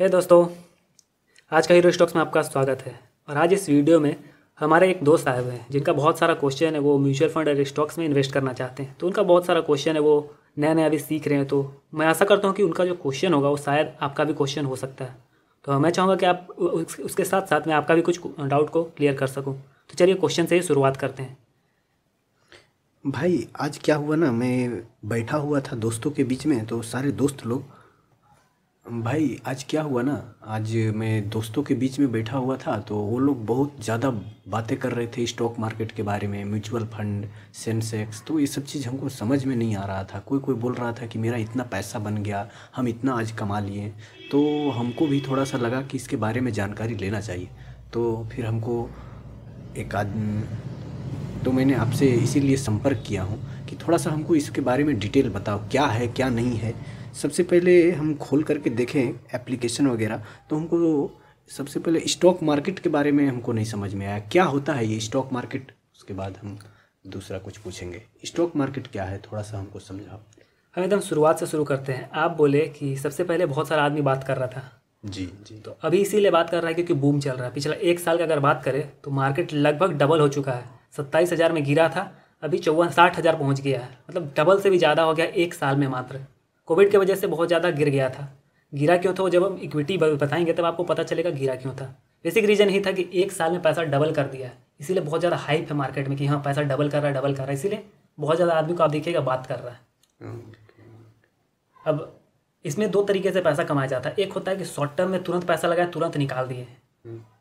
हे 0.00 0.08
दोस्तों, 0.08 0.46
आज 1.52 1.66
का 1.66 1.74
हीरो 1.74 1.90
स्टॉक्स 1.90 2.14
में 2.16 2.20
आपका 2.22 2.42
स्वागत 2.42 2.82
है। 2.82 2.94
और 3.28 3.36
आज 3.36 3.52
इस 3.52 3.68
वीडियो 3.68 3.98
में 4.00 4.16
हमारे 4.58 4.90
एक 4.90 5.02
दोस्त 5.04 5.28
आए 5.28 5.42
हुए 5.42 5.52
हैं, 5.52 5.66
जिनका 5.70 5.92
बहुत 5.92 6.18
सारा 6.18 6.34
क्वेश्चन 6.34 6.74
है, 6.74 6.78
वो 6.78 6.96
म्यूचुअल 6.98 7.30
फंड 7.30 7.48
और 7.48 7.62
स्टॉक्स 7.64 7.98
में 7.98 8.04
इन्वेस्ट 8.06 8.32
करना 8.32 8.52
चाहते 8.52 8.82
हैं। 8.82 8.96
तो 9.00 9.06
उनका 9.06 9.22
बहुत 9.22 9.46
सारा 9.46 9.60
क्वेश्चन 9.60 9.94
है, 9.94 10.00
वो 10.00 10.34
नया 10.58 10.72
नया 10.74 10.86
अभी 10.86 10.98
सीख 10.98 11.28
रहे 11.28 11.38
हैं। 11.38 11.46
तो 11.48 11.82
मैं 11.94 12.06
आशा 12.06 12.24
करता 12.24 12.48
हूँ 12.48 12.56
कि 12.56 12.62
उनका 12.62 12.84
जो 12.84 12.94
क्वेश्चन 12.94 13.32
होगा, 13.32 13.48
वो 13.48 13.56
शायद 13.56 13.92
आपका 14.00 14.24
भी 14.24 14.34
क्वेश्चन 14.34 14.64
हो 14.64 14.76
सकता 14.76 15.04
है। 15.04 15.16
तो 15.64 15.78
मैं 15.78 15.90
चाहूँगा 15.90 16.16
कि 16.16 16.26
आप 16.26 16.48
उसके 17.04 17.24
साथ 17.24 17.46
साथ 17.46 17.68
मैं 17.68 17.74
आपका 17.74 17.94
भी 17.94 18.02
कुछ 18.02 18.20
डाउट 18.40 18.70
को 18.70 18.84
क्लियर 18.86 19.14
कर 19.14 19.26
सकूँ। 19.26 19.54
तो 19.54 19.94
चलिए 19.94 20.14
क्वेश्चन 20.14 20.46
से 20.46 20.54
ही 20.54 20.62
शुरुआत 20.62 20.96
करते 20.96 21.22
हैं। 21.22 21.36
भाई, 23.04 23.46
आज 23.60 23.78
क्या 23.78 23.96
हुआ 23.96 24.16
ना, 24.16 24.32
मैं 24.32 24.82
बैठा 25.04 25.36
हुआ 25.36 25.60
था 25.60 25.76
दोस्तों 25.76 26.10
के 26.10 26.24
बीच 26.24 26.46
में 26.46 26.64
तो 26.66 26.82
सारे 26.82 27.12
दोस्त 27.12 27.46
लोग 27.46 27.81
भाई, 28.86 29.36
आज 29.46 29.64
क्या 29.70 29.82
हुआ 29.82 30.02
ना? 30.02 30.14
आज 30.44 30.74
मैं 30.96 31.28
दोस्तों 31.30 31.62
के 31.62 31.74
बीच 31.74 31.98
में 31.98 32.10
बैठा 32.12 32.38
हुआ 32.38 32.56
था 32.56 32.76
तो 32.78 32.96
वो 32.96 33.18
लोग 33.18 33.44
बहुत 33.46 33.76
ज़्यादा 33.82 34.10
बातें 34.48 34.76
कर 34.78 34.92
रहे 34.92 35.06
थे 35.16 35.26
स्टॉक 35.26 35.58
मार्केट 35.58 35.92
के 35.92 36.02
बारे 36.02 36.26
में, 36.28 36.44
म्यूचुअल 36.44 36.84
फंड, 36.86 37.26
सेंसेक्स 37.54 38.22
तो 38.28 38.38
ये 38.38 38.46
सब 38.46 38.64
चीज़ 38.64 38.88
हमको 38.88 39.08
समझ 39.08 39.44
में 39.44 39.54
नहीं 39.56 39.76
आ 39.76 39.84
रहा 39.84 40.04
था। 40.04 40.18
कोई 40.18 40.38
कोई 40.38 40.54
बोल 40.54 40.74
रहा 40.74 40.92
था 40.92 41.06
कि 41.06 41.18
मेरा 41.18 41.36
इतना 41.36 41.64
पैसा 41.64 41.98
बन 41.98 42.22
गया, 42.22 42.46
हम 42.76 42.88
इतना 42.88 43.14
आज 43.14 43.32
कमा 43.32 43.60
लिए। 43.60 43.92
तो 44.30 44.70
हमको 44.70 45.06
भी 45.06 45.20
थोड़ा 45.28 45.44
सा 45.44 45.58
लगा 45.58 45.82
कि 45.82 45.96
इसके 45.96 46.16
बारे 46.16 46.40
में 46.40 46.52
जानकारी 46.52 46.94
लेना 46.96 47.20
चाहिए। 47.20 47.48
तो 47.92 48.28
फिर 48.32 48.46
हमको 48.46 48.88
एक 49.76 49.94
आदमी 49.94 50.42
तो 51.44 51.52
मैंने 51.52 51.74
आपसे 51.74 52.08
इसीलिए 52.14 52.56
संपर्क 52.58 53.02
किया 53.06 53.22
हूँ 53.22 53.38
कि 53.66 53.76
थोड़ा 53.78 53.98
सा 53.98 54.10
हमको 54.10 54.34
इसके 54.36 54.60
बारे 54.60 54.84
में 54.84 54.98
डिटेल 54.98 55.28
बताओ, 55.30 55.68
क्या 55.70 55.86
है, 55.86 56.08
क्या 56.08 56.28
नहीं 56.30 56.56
है। 56.56 56.74
सबसे 57.12 57.42
पहले 57.42 57.90
हम 57.92 58.14
खोल 58.16 58.42
करके 58.42 58.70
देखें 58.72 59.02
एप्लीकेशन 59.34 59.86
वगैरह 59.86 60.22
तो 60.50 60.56
हमको 60.56 61.10
सबसे 61.50 61.80
पहले 61.80 62.00
स्टॉक 62.08 62.42
मार्केट 62.42 62.78
के 62.78 62.88
बारे 62.88 63.12
में 63.12 63.26
हमको 63.28 63.52
नहीं 63.52 63.64
समझ 63.64 63.92
में 63.94 64.06
आया। 64.06 64.18
क्या 64.32 64.44
होता 64.44 64.72
है 64.72 64.86
ये 64.86 64.98
स्टॉक 65.00 65.32
मार्केट 65.32 65.72
उसके 65.94 66.14
बाद 66.14 66.38
हम 66.42 66.58
दूसरा 67.06 67.38
कुछ 67.38 67.56
पूछेंगे। 67.58 68.02
स्टॉक 68.24 68.56
मार्केट 68.56 68.86
क्या 68.86 69.04
है? 69.04 69.18
थोड़ा 69.20 69.42
सा 69.42 69.58
हमको 69.58 69.78
समझाओ। 69.80 70.18
हम 70.74 70.84
एकदम 70.84 71.00
शुरुआत 71.00 71.40
से 71.40 71.46
शुरू 71.46 71.64
करते 71.64 71.92
हैं। 71.92 72.08
आप 72.12 72.36
बोले 72.36 72.60
कि 72.70 72.96
सबसे 72.96 73.24
पहले 73.24 73.46
बहुत 73.46 73.68
सारा 73.68 73.84
आदमी 73.84 74.00
बात 74.02 74.24
कर 74.24 74.36
रहा 74.36 74.46
था। 74.46 74.62
जी 75.04 75.24
जी। 75.46 75.54
तो 75.56 75.76
अभी 75.82 75.98
इसीलिए 75.98 76.30
बात 76.30 76.50
कर 76.50 76.58
रहा 76.58 76.68
है 76.68 76.74
क्योंकि 76.74 76.94
बूम 76.94 77.20
चल 77.20 77.32
रहा 77.32 77.46
है। 77.46 77.52
पिछला 77.54 77.74
एक 77.74 78.00
साल 78.00 78.18
का 78.18 78.24
अगर 78.24 78.40
बात 78.40 78.62
करें 78.64 78.82
तो 79.04 79.10
मार्केट 79.10 79.52
लगभग 79.54 79.98
डबल 79.98 80.20
हो 80.20 80.28
चुका 80.30 80.52
है। 80.52 80.64
सत्ताईस 80.96 81.32
हज़ार 81.32 81.52
में 81.52 81.64
गिरा 81.64 81.88
था 81.88 82.10
अभी 82.42 82.58
चौवन 82.58 82.88
साठ 82.90 83.18
हज़ार 83.18 83.36
पहुँच 83.36 83.60
गया 83.60 83.80
है। 83.80 83.98
मतलब 84.10 84.32
डबल 84.36 84.60
से 84.60 84.70
भी 84.70 84.78
ज़्यादा 84.78 85.02
हो 85.02 85.14
गया 85.14 85.26
एक 85.26 85.54
साल 85.54 85.76
में 85.76 85.86
मात्र। 85.88 86.20
कोविड 86.68 86.90
की 86.90 86.96
वजह 86.96 87.14
से 87.14 87.26
बहुत 87.26 87.48
ज़्यादा 87.48 87.70
गिर 87.72 87.88
गया 87.88 88.08
था। 88.10 88.28
गिरा 88.72 88.96
क्यों 88.96 89.12
था? 89.14 89.22
वो 89.22 89.28
जब 89.30 89.44
हम 89.44 89.58
इक्विटी 89.62 89.96
बताएँगे 89.98 90.52
तब 90.52 90.64
आपको 90.64 90.84
पता 90.84 91.02
चलेगा 91.04 91.30
गिरा 91.32 91.54
क्यों 91.56 91.74
था। 91.74 91.84
बेसिक 92.24 92.44
रीज़न 92.44 92.68
यही 92.68 92.80
था 92.80 92.92
कि 92.92 93.08
एक 93.14 93.32
साल 93.32 93.52
में 93.52 93.62
पैसा 93.62 93.82
डबल 93.84 94.12
कर 94.12 94.26
दिया। 94.26 94.48
है 94.48 94.56
इसीलिए 94.80 95.02
बहुत 95.02 95.20
ज़्यादा 95.20 95.36
हाइप 95.38 95.68
है 95.70 95.76
मार्केट 95.76 96.08
में 96.08 96.16
कि 96.18 96.26
हाँ 96.26 96.40
पैसा 96.44 96.62
डबल 96.62 96.88
कर 96.88 96.98
रहा 96.98 97.08
है 97.08 97.14
डबल 97.14 97.32
कर 97.32 97.38
रहा 97.38 97.46
है। 97.46 97.54
इसीलिए 97.54 97.82
बहुत 98.18 98.36
ज़्यादा 98.36 98.54
आदमी 98.54 98.74
को 98.74 98.82
आप 98.82 98.90
देखिएगा 98.90 99.20
बात 99.22 99.46
कर 99.46 99.58
रहा 99.58 99.72
है। 99.72 99.80
अब 101.76 102.20
इसमें 102.64 102.90
दो 102.90 103.02
तरीके 103.02 103.32
से 103.32 103.40
पैसा 103.40 103.64
कमाया 103.64 103.86
जाता 103.88 104.08
है। 104.08 104.14
एक 104.18 104.32
होता 104.32 104.50
है 104.50 104.56
कि 104.56 104.64
शॉर्ट 104.64 104.90
टर्म 104.96 105.10
में 105.10 105.22
तुरंत 105.24 105.44
पैसा 105.44 105.68
लगाए 105.68 105.86
तुरंत 105.88 106.16
निकाल 106.16 106.46
दिए। 106.46 106.66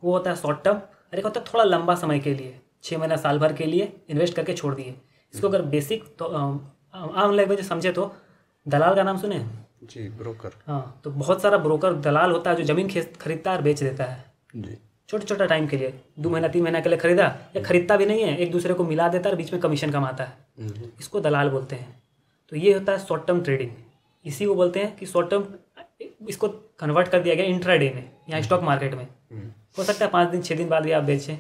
वो 0.04 0.12
होता 0.12 0.30
है 0.30 0.36
शॉर्ट 0.36 0.64
टर्म 0.64 0.76
और 0.76 1.20
एक 1.20 1.26
होता 1.26 1.40
है 1.40 1.46
थोड़ा 1.46 1.64
लंबा 1.64 1.96
समय 1.96 2.20
के 2.20 2.34
लिए 2.34 2.60
छः 2.84 2.98
महीना 2.98 3.16
साल 3.18 3.40
भर 3.40 3.54
के 3.54 3.66
लिए 3.66 3.92
इन्वेस्ट 4.10 4.36
करके 4.36 4.54
छोड़ 4.54 4.74
दिए। 4.76 4.96
इसको 5.34 5.48
अगर 5.48 5.62
बेसिक 5.68 6.04
तो 6.20 6.26
आम 6.26 7.34
लैंग्वेज 7.34 7.68
समझे 7.68 7.92
तो 7.92 8.12
दलाल 8.66 8.96
का 8.96 9.04
नाम 9.04 9.18
सुने 9.18 9.40
जी 9.86 10.08
ब्रोकर। 10.12 10.52
हाँ 10.68 11.02
तो 11.04 11.12
बहुत 11.12 11.42
सारा 11.42 11.58
ब्रोकर 11.58 11.94
दलाल 12.02 12.32
होता 12.32 12.50
है 12.52 12.56
जो 12.56 12.64
ज़मीन 12.64 12.88
खेत 12.88 13.18
खरीदता 13.22 13.52
है 13.52 13.58
और 13.58 13.64
बेच 13.64 13.84
देता 13.84 14.04
है। 14.04 14.24
जी। 14.56 14.78
छोटे 15.10 15.26
छोटा 15.26 15.46
टाइम 15.46 15.68
के 15.68 15.78
लिए 15.78 15.94
दो 16.20 16.30
महीना 16.30 16.48
तीन 16.48 16.64
महीना 16.64 16.80
के 16.80 16.90
लिए 16.90 16.98
खरीदा 16.98 17.24
या 17.56 17.62
खरीदता 17.64 17.98
भी 17.98 18.06
नहीं 18.06 18.24
है 18.24 18.36
एक 18.38 18.52
दूसरे 18.52 18.74
को 18.74 18.84
मिला 18.84 19.08
देता 19.08 19.30
है 19.30 19.34
और 19.34 19.38
बीच 19.38 19.52
में 19.54 19.62
कमीशन 19.62 19.92
कमाता 19.92 20.24
है। 20.24 20.70
इसको 21.00 21.20
दलाल 21.22 21.50
बोलते 21.50 21.76
हैं। 21.76 22.02
तो 22.52 22.56
ये 22.56 22.74
होता 22.74 22.92
है 22.92 23.00
शॉर्ट 23.00 23.26
टर्म 23.28 23.42
ट्रेडिंग 23.42 23.72
इसी 24.26 24.46
को 24.46 24.56
बोलते 24.56 24.80
हैं 24.80 24.96
कि 24.98 25.06
शॉर्ट 25.06 25.30
टर्म 25.30 25.46
इसको 26.30 26.48
कन्वर्ट 26.80 27.08
कर 27.08 27.22
दिया 27.22 27.36
गया 27.36 27.46
इंट्राडे 27.46 27.92
में 27.96 28.10
या 28.30 28.42
स्टॉक 28.42 28.64
मार्केट 28.64 28.94
में। 28.94 29.08
हो 29.78 29.84
सकता 29.84 30.06
है 30.06 30.12
पाँच 30.12 30.30
दिन 30.30 30.42
छः 30.42 30.58
दिन 30.58 30.70
बाद 30.70 30.84
भी 30.84 30.92
आप 30.92 31.04
बेचें। 31.04 31.38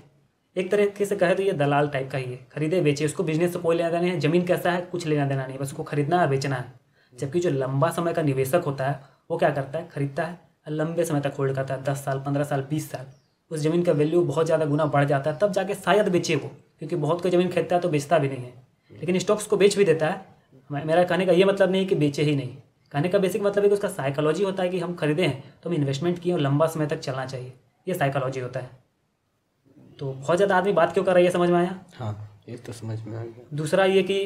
एक 0.56 0.72
तरीके 0.72 1.06
से 1.06 1.16
कहे 1.16 1.36
तो 1.36 1.44
ये 1.44 1.52
दलाल 1.54 1.88
टाइप 1.88 2.12
का 2.12 2.18
ही 2.18 2.32
है। 2.32 2.40
खरीदे 2.54 2.82
बेचे 2.82 3.06
उसको 3.06 3.24
बिज़नेस 3.24 3.54
से 3.54 3.60
कोई 3.60 3.76
लेना 3.76 3.90
देना 3.90 4.08
है 4.08 4.20
ज़मीन 4.20 4.46
कैसा 4.46 4.72
है 4.72 4.82
कुछ 4.82 5.08
लेना 5.08 5.26
देना 5.26 5.46
नहीं 5.48 5.58
बस 5.58 5.68
उसको 5.68 5.84
खरीदना 5.84 6.16
है 6.16 6.24
और 6.24 6.30
बेचना 6.30 6.56
है। 6.56 6.81
जबकि 7.14 7.40
जो 7.40 7.50
लंबा 7.50 7.90
समय 7.92 8.14
का 8.14 8.22
निवेशक 8.22 8.64
होता 8.66 8.86
है 8.86 9.00
वो 9.30 9.38
क्या 9.38 9.50
करता 9.52 9.80
है? 9.80 9.88
खरीदता 9.88 10.24
है। 10.24 10.40
लंबे 10.70 11.06
समय 11.06 11.22
तक 11.22 11.34
होल्ड 11.38 11.56
करता 11.56 11.74
है। 11.74 11.84
दस 11.84 12.04
साल 12.06 12.20
पंद्रह 12.20 12.44
साल 12.44 12.62
बीस 12.70 12.90
साल। 12.92 13.06
उस 13.52 13.60
ज़मीन 13.60 13.84
का 13.84 13.92
वैल्यू 13.94 14.22
बहुत 14.24 14.46
ज़्यादा 14.46 14.66
गुना 14.66 14.86
बढ़ 14.88 15.06
जाता 15.06 15.32
है 15.32 15.38
तब 15.40 15.52
जाके 15.52 15.76
शायद 15.76 16.10
बेचे 16.10 16.36
वो 16.36 16.52
क्योंकि 16.80 16.96
बहुत 16.98 17.22
कोई 17.22 17.32
ज़मीन 17.32 17.50
खरीदता 17.50 17.76
है 17.76 17.82
तो 17.82 17.90
बेचता 17.90 18.20
भी 18.20 18.30
नहीं 18.30 18.44
है। 18.44 18.54
लेकिन 18.92 19.20
स्टॉक्स 19.20 19.48
को 19.48 19.58
बेच 19.58 19.78
भी 19.78 19.86
देता 19.86 20.08
है। 20.08 20.86
मेरा 20.86 21.04
कहने 21.04 21.26
का 21.26 21.32
ये 21.32 21.46
मतलब 21.46 21.72
नहीं 21.72 21.82
है 21.82 21.88
कि 21.88 21.96
बेचे 21.96 22.24
ही 22.24 22.36
नहीं। 22.36 22.56
कहने 22.92 23.10
का 23.10 23.20
बेसिक 23.20 23.42
मतलब 23.42 23.64
है 23.64 23.70
कि 23.70 23.76
उसका 23.76 23.88
साइकोलॉजी 23.90 24.44
होता 24.44 24.64
है 24.64 24.70
कि 24.70 24.80
हम 24.80 24.94
खरीदे 24.96 25.26
हैं 25.26 25.44
तो 25.64 25.70
हम 25.70 25.76
इन्वेस्टमेंट 25.76 26.20
किए 26.20 26.34
और 26.34 26.40
लंबा 26.40 26.68
समय 26.68 26.88
तक 26.88 27.00
चलना 27.00 27.26
चाहिए। 27.26 27.54
ये 27.88 27.94
साइकोलॉजी 27.94 28.40
होता 28.40 28.60
है। 28.60 28.70
तो 30.00 30.12
बहुत 30.14 30.38
ज़्यादा 30.38 30.58
आदमी 30.58 30.74
बात 30.74 30.94
क्यों 30.94 31.04
कर 31.06 31.12
रहा 31.12 31.20
है 31.20 31.26
ये 31.26 31.32
समझ 31.32 31.50
में 31.50 31.58
आया? 31.58 31.80
हाँ 31.96 32.44
ये 32.50 32.58
तो 32.58 32.74
समझ 32.74 33.00
में 33.00 33.18
आ 33.18 33.24
गया। 33.24 33.46
दूसरा 33.54 33.86
ये 33.86 34.04
कि 34.04 34.18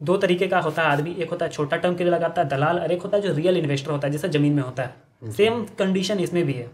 दो 0.00 0.16
तरीके 0.16 0.46
का 0.48 0.60
होता 0.60 0.82
है 0.82 0.88
आदमी 0.88 1.14
एक 1.14 1.30
होता 1.30 1.44
है 1.44 1.50
छोटा 1.52 1.76
टर्म 1.76 1.94
के 1.94 2.04
लिए 2.04 2.12
लगाता 2.12 2.42
है 2.42 2.48
दलाल 2.48 2.78
और 2.78 2.92
एक 2.92 3.02
होता 3.02 3.16
है 3.16 3.22
जो 3.22 3.32
रियल 3.34 3.56
इन्वेस्टर 3.56 3.90
होता 3.90 4.06
है 4.06 4.12
जैसे 4.12 4.28
ज़मीन 4.28 4.52
में 4.52 4.62
होता 4.62 4.82
है। 4.82 5.32
सेम 5.32 5.64
कंडीशन 5.78 6.20
इसमें 6.20 6.44
भी 6.46 6.52
है। 6.52 6.70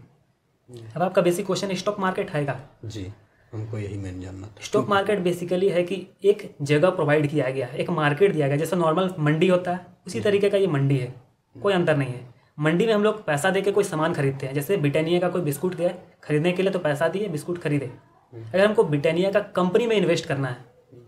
अब 0.97 1.03
आपका 1.03 1.23
बेसिक 1.23 1.47
क्वेश्चन 1.47 1.75
स्टॉक 1.75 1.99
मार्केट 2.01 2.31
है 2.31 2.45
का 2.45 2.59
जी 2.87 3.07
हमको 3.53 3.79
यही 3.79 3.97
मैंने 3.97 4.23
जानना 4.23 4.47
था। 4.47 4.63
स्टॉक 4.63 4.89
मार्केट 4.89 5.19
बेसिकली 5.21 5.69
है 5.69 5.83
कि 5.83 6.07
एक 6.25 6.51
जगह 6.63 6.91
प्रोवाइड 6.93 7.27
किया 7.27 7.51
गया 7.51 7.67
है 7.67 7.79
एक 7.79 7.91
मार्केट 7.93 8.33
दिया 8.33 8.49
गया 8.49 8.57
जैसे 8.57 8.77
नॉर्मल 8.77 9.11
मंडी 9.21 9.49
होता 9.49 9.73
है 9.73 9.87
उसी 10.07 10.21
तरीके 10.21 10.51
का 10.51 10.59
ये 10.59 10.67
मंडी 10.69 10.97
है 10.97 11.13
कोई 11.57 11.73
अंतर 11.73 11.97
नहीं 11.97 12.13
है। 12.13 12.21
मंडी 12.59 12.87
में 12.87 12.93
हम 12.95 13.03
लोग 13.05 13.25
पैसा 13.25 13.51
दे 13.51 13.63
के 13.63 13.73
कोई 13.73 13.85
सामान 13.85 14.15
खरीदते 14.15 14.47
हैं 14.47 14.55
जैसे 14.55 14.77
ब्रिटानिया 14.77 15.21
का 15.21 15.29
कोई 15.29 15.43
बिस्कुट 15.43 15.75
गया 15.75 15.93
खरीदने 16.25 16.53
के 16.53 16.63
लिए 16.63 16.73
तो 16.73 16.79
पैसा 16.79 17.09
दिए 17.09 17.29
बिस्कुट 17.29 17.59
खरीदे। 17.59 17.91
अगर 18.33 18.65
हमको 18.65 18.85
ब्रिटानिया 18.85 19.31
का 19.31 19.41
कंपनी 19.57 19.87
में 19.87 19.97
इन्वेस्ट 19.97 20.27
करना 20.27 20.49
है 20.49 20.65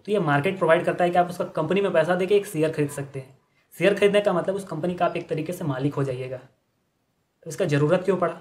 तो 0.08 0.12
ये 0.12 0.18
मार्केट 0.18 0.56
प्रोवाइड 0.58 0.84
करता 0.84 1.04
है 1.04 1.10
कि 1.10 1.18
आप 1.18 1.30
उसका 1.30 1.44
कंपनी 1.56 1.80
में 1.80 1.90
पैसा 1.92 2.14
दे 2.14 2.26
के 2.26 2.34
एक 2.34 2.46
शेयर 2.46 2.70
खरीद 2.72 2.90
सकते 2.90 3.18
हैं। 3.18 3.36
शेयर 3.74 3.94
खरीदने 3.94 4.20
का 4.20 4.32
मतलब 4.32 4.54
उस 4.54 4.64
कंपनी 4.64 4.94
का 4.94 5.06
आप 5.06 5.16
एक 5.16 5.28
तरीके 5.28 5.52
से 5.52 5.64
मालिक 5.64 5.94
हो 5.94 6.04
जाइएगा। 6.04 6.36
तो 6.36 7.50
इसका 7.50 7.64
ज़रूरत 7.64 8.04
क्यों 8.04 8.16
पड़ा? 8.16 8.36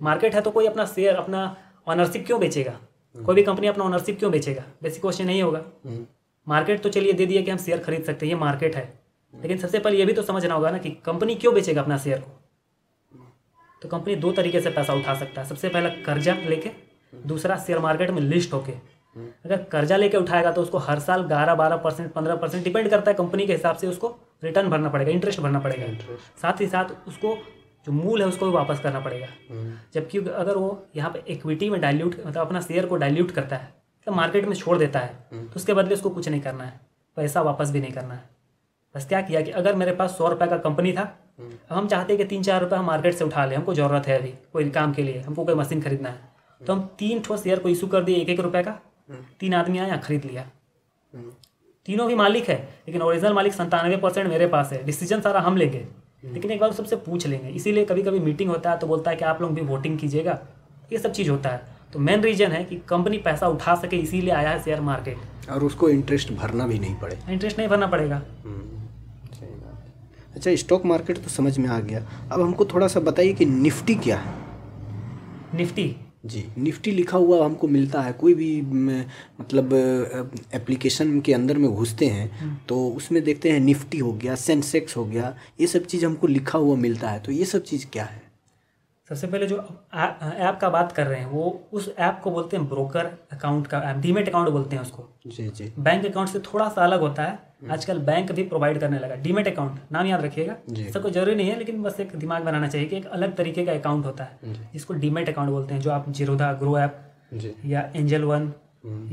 मार्केट 0.00 0.34
है 0.34 0.40
तो 0.40 0.50
कोई 0.50 0.66
अपना 0.66 0.84
शेयर 0.86 1.14
अपना 1.14 1.56
ऑनरशिप 1.86 2.26
क्यों 2.26 2.40
बेचेगा? 2.40 2.78
कोई 3.14 3.34
भी 3.34 3.42
कंपनी 3.42 3.66
अपना 3.66 3.84
ऑनरशिप 3.84 4.18
क्यों 4.18 4.32
बेचेगा? 4.32 4.64
बेसिक 4.82 5.00
क्वेश्चन 5.00 5.26
नहीं 5.26 5.42
होगा। 5.42 5.62
मार्केट 6.46 6.82
तो 6.82 6.88
चलिए 6.88 7.12
दे 7.12 7.26
दिया 7.26 7.42
कि 7.42 7.50
हम 7.50 7.58
शेयर 7.58 7.78
खरीद 7.78 8.04
सकते 8.04 8.26
हैं 8.26 8.32
ये 8.32 8.38
मार्केट 8.40 8.76
है। 8.76 8.86
लेकिन 9.34 9.58
सबसे 9.58 9.78
पहले 9.78 9.98
ये 9.98 10.04
भी 10.04 10.12
तो 10.12 10.22
समझना 10.22 10.54
होगा 10.54 10.70
ना 10.70 10.78
कि 10.78 10.90
कंपनी 11.06 11.34
क्यों 11.34 11.54
बेचेगा 11.54 11.82
अपना 11.82 11.98
शेयर 11.98 12.20
को? 12.20 12.38
तो 13.82 13.88
कंपनी 13.88 14.16
दो 14.16 14.32
तरीके 14.32 14.60
से 14.60 14.70
पैसा 14.70 14.94
उठा 14.94 15.14
सकता 15.14 15.40
है। 15.40 15.48
सबसे 15.48 15.68
पहला 15.68 15.88
कर्जा 16.04 16.34
लेके 16.46 16.70
दूसरा 17.12 17.58
शेयर 17.58 17.78
मार्केट 17.78 18.10
में 18.10 18.22
लिस्ट 18.22 18.52
होके। 18.52 18.97
अगर 19.16 19.62
कर्जा 19.64 19.96
लेके 19.96 20.16
उठाएगा 20.16 20.50
तो 20.52 20.62
उसको 20.62 20.78
हर 20.80 20.98
साल 21.00 21.22
ग्यारह 21.26 21.54
बारह 21.54 21.76
परसेंट 21.76 22.12
पंद्रह 22.12 22.36
परसेंट 22.36 22.64
डिपेंड 22.64 22.88
करता 22.90 23.10
है 23.10 23.14
कंपनी 23.16 23.46
के 23.46 23.52
हिसाब 23.52 23.76
से 23.76 23.86
उसको 23.86 24.08
रिटर्न 24.44 24.68
भरना 24.70 24.88
पड़ेगा 24.88 25.10
इंटरेस्ट 25.10 25.40
भरना 25.40 25.58
पड़ेगा। 25.58 26.16
साथ 26.42 26.60
ही 26.60 26.66
साथ 26.68 27.08
उसको 27.08 27.34
जो 27.86 27.92
मूल 27.92 28.22
है 28.22 28.28
उसको 28.28 28.46
भी 28.46 28.52
वापस 28.52 28.80
करना 28.80 29.00
पड़ेगा। 29.00 29.26
जबकि 29.94 30.18
अगर 30.18 30.56
वो 30.56 30.86
यहाँ 30.96 31.10
पे 31.10 31.22
इक्विटी 31.32 31.70
में 31.70 31.80
डाइल्यूट 31.80 32.16
मतलब 32.18 32.40
अपना 32.40 32.60
शेयर 32.60 32.86
को 32.86 32.96
डाइल्यूट 32.96 33.30
करता 33.30 33.56
है 33.56 33.64
मतलब 33.64 34.14
मार्केट 34.14 34.46
में 34.46 34.54
छोड़ 34.56 34.78
देता 34.78 35.00
है 35.00 35.14
तो 35.32 35.56
उसके 35.56 35.74
बदले 35.74 35.94
उसको 35.94 36.10
कुछ 36.10 36.28
नहीं 36.28 36.40
करना 36.40 36.64
है 36.64 36.80
पैसा 37.16 37.42
वापस 37.42 37.70
भी 37.70 37.80
नहीं 37.80 37.92
करना 37.92 38.14
है। 38.14 38.28
बस 38.94 39.06
क्या 39.08 39.20
किया 39.20 39.40
कि 39.40 39.50
अगर 39.52 39.74
मेरे 39.76 39.92
पास 39.94 40.16
सौ 40.18 40.28
रुपये 40.28 40.48
का 40.48 40.56
कंपनी 40.58 40.92
था 40.92 41.02
अब 41.40 41.72
हम 41.72 41.86
चाहते 41.88 42.12
हैं 42.12 42.18
कि 42.18 42.24
तीन 42.26 42.42
चार 42.42 42.60
रुपये 42.60 42.78
हम 42.78 42.84
मार्केट 42.86 43.14
से 43.14 43.24
उठा 43.24 43.44
लें 43.46 43.56
हमको 43.56 43.74
ज़रूरत 43.74 44.06
है 44.06 44.18
अभी 44.18 44.32
कोई 44.52 44.68
काम 44.70 44.92
के 44.92 45.02
लिए 45.02 45.20
हमको 45.20 45.44
कोई 45.44 45.54
मशीन 45.54 45.82
खरीदना 45.82 46.08
है। 46.08 46.36
तो 46.60 46.72
हम 46.72 46.80
तीन 46.98 47.20
ठो 47.20 47.36
शेयर 47.36 47.58
को 47.58 47.68
इशू 47.68 47.86
कर 47.86 48.04
दिए 48.04 48.16
एक 48.16 48.28
एक 48.28 48.40
रुपये 48.40 48.62
का 48.62 48.78
तीन 49.40 49.54
आदमी 49.54 49.78
आया 49.78 49.96
खरीद 49.96 50.24
लिया। 50.24 50.46
तीनों 51.86 52.06
भी 52.08 52.14
मालिक 52.14 52.48
है 52.48 52.56
लेकिन 52.88 53.02
ओरिजिनल 53.02 53.32
मालिक 53.32 53.52
संतानवे 53.52 53.96
परसेंट 53.96 54.28
मेरे 54.28 54.46
पास 54.46 54.72
है। 54.72 54.82
डिसीज़न 54.84 55.20
सारा 55.20 55.40
हम 55.40 55.56
लेंगे। 55.56 55.86
लेकिन 56.24 56.50
एक 56.50 56.60
बार 56.60 56.72
सबसे 56.72 56.96
पूछ 56.96 57.26
लेंगे। 57.26 57.48
इसीलिए 57.48 57.84
कभी 57.84 58.02
कभी 58.02 58.18
मीटिंग 58.18 58.50
होता 58.50 58.70
है 58.70 58.78
तो 58.78 58.86
बोलता 58.86 59.10
है 59.10 59.16
कि 59.16 59.24
आप 59.24 59.40
लोग 59.42 59.54
भी 59.54 59.60
वोटिंग 59.60 59.98
कीजिएगा। 59.98 60.38
ये 60.92 60.98
सब 60.98 61.12
चीज़ 61.12 61.30
होता 61.30 61.50
है। 61.50 61.76
तो 61.92 61.98
मेन 61.98 62.20
रीजन 62.20 62.52
है 62.52 62.64
कि 62.64 62.76
कंपनी 62.88 63.18
पैसा 63.18 63.48
उठा 63.48 63.74
सके 63.74 63.96
इसीलिए 63.96 64.30
आया 64.30 64.50
है 64.50 64.62
शेयर 64.62 64.80
मार्केट 64.80 65.50
और 65.50 65.64
उसको 65.64 65.88
इंटरेस्ट 65.88 66.32
भरना 66.32 66.66
भी 66.66 66.78
नहीं 66.78 66.94
पड़े। 66.94 67.18
इंटरेस्ट 67.28 67.58
नहीं 67.58 67.68
भरना 67.68 67.86
पड़ेगा। 67.86 68.18
सही 68.18 69.46
बात 69.46 69.82
है। 69.84 70.34
अच्छा 70.34 70.54
स्टॉक 70.54 70.84
मार्केट 70.86 71.18
तो 71.18 71.28
समझ 71.28 71.58
में 71.58 71.68
आ 71.68 71.78
गया। 71.80 72.04
अब 72.32 72.40
हमको 72.40 72.64
थोड़ा 72.64 72.88
सा 72.88 73.00
बताइए 73.00 73.32
कि 73.32 73.44
निफ्टी 73.44 73.94
क्या 73.94 74.16
है? 74.16 74.34
निफ्टी? 75.54 75.96
जी। 76.26 76.44
निफ्टी 76.58 76.90
लिखा 76.90 77.18
हुआ 77.18 77.44
हमको 77.44 77.68
मिलता 77.68 78.02
है 78.02 78.12
कोई 78.12 78.34
भी 78.34 78.62
मतलब 78.62 79.74
एप्लीकेशन 80.54 81.20
के 81.20 81.32
अंदर 81.32 81.58
में 81.58 81.70
घुसते 81.70 82.06
हैं 82.06 82.60
तो 82.68 82.88
उसमें 82.88 83.24
देखते 83.24 83.50
हैं 83.50 83.60
निफ्टी 83.60 83.98
हो 83.98 84.12
गया 84.12 84.34
सेंसेक्स 84.34 84.96
हो 84.96 85.04
गया 85.04 85.36
ये 85.60 85.66
सब 85.66 85.84
चीज़ 85.84 86.06
हमको 86.06 86.26
लिखा 86.26 86.58
हुआ 86.58 86.76
मिलता 86.76 87.10
है 87.10 87.20
तो 87.20 87.32
ये 87.32 87.44
सब 87.44 87.62
चीज़ 87.62 87.86
क्या 87.92 88.04
है? 88.04 88.27
सबसे 89.08 89.26
पहले 89.26 89.46
जो 89.46 89.56
ऐप 89.56 90.58
का 90.60 90.68
बात 90.68 90.92
कर 90.92 91.06
रहे 91.06 91.18
हैं 91.20 91.26
वो 91.26 91.68
उस 91.72 91.94
ऐप 91.98 92.20
को 92.24 92.30
बोलते 92.30 92.56
हैं 92.56 92.68
ब्रोकर 92.68 93.06
अकाउंट 93.32 93.66
का 93.66 93.78
ऐप 93.80 93.96
डीमेट 93.96 94.28
अकाउंट 94.28 94.48
बोलते 94.48 94.76
हैं 94.76 94.82
उसको। 94.82 95.04
जी 95.26 95.48
जी। 95.48 95.72
बैंक 95.78 96.06
अकाउंट 96.06 96.28
से 96.28 96.38
थोड़ा 96.38 96.68
सा 96.68 96.84
अलग 96.84 97.00
होता 97.00 97.22
है। 97.22 97.38
आजकल 97.70 97.98
बैंक 97.98 98.32
भी 98.32 98.42
प्रोवाइड 98.42 98.80
करने 98.80 98.98
लगा। 98.98 99.14
डीमेट 99.14 99.48
अकाउंट 99.48 99.78
नाम 99.92 100.06
याद 100.06 100.22
रखिएगा। 100.24 100.56
कोई 101.00 101.12
ज़रूरी 101.12 101.34
नहीं 101.34 101.50
है 101.50 101.58
लेकिन 101.58 101.82
बस 101.82 102.00
एक 102.00 102.14
दिमाग 102.16 102.44
बनाना 102.44 102.68
चाहिए 102.68 102.88
कि 102.88 102.96
एक 102.96 103.06
अलग 103.06 103.34
तरीके 103.36 103.64
का 103.64 103.72
अकाउंट 103.72 104.04
होता 104.04 104.24
है। 104.24 104.52
जिसको 104.72 104.94
डीमेट 104.94 105.28
अकाउंट 105.28 105.50
बोलते 105.50 105.74
हैं 105.74 105.80
जो 105.80 105.90
आप 105.90 106.08
जीरोधा 106.10 106.52
ग्रो 106.52 106.78
ऐप 106.78 107.00
या 107.64 107.90
एंजल 107.96 108.24
वन 108.24 108.52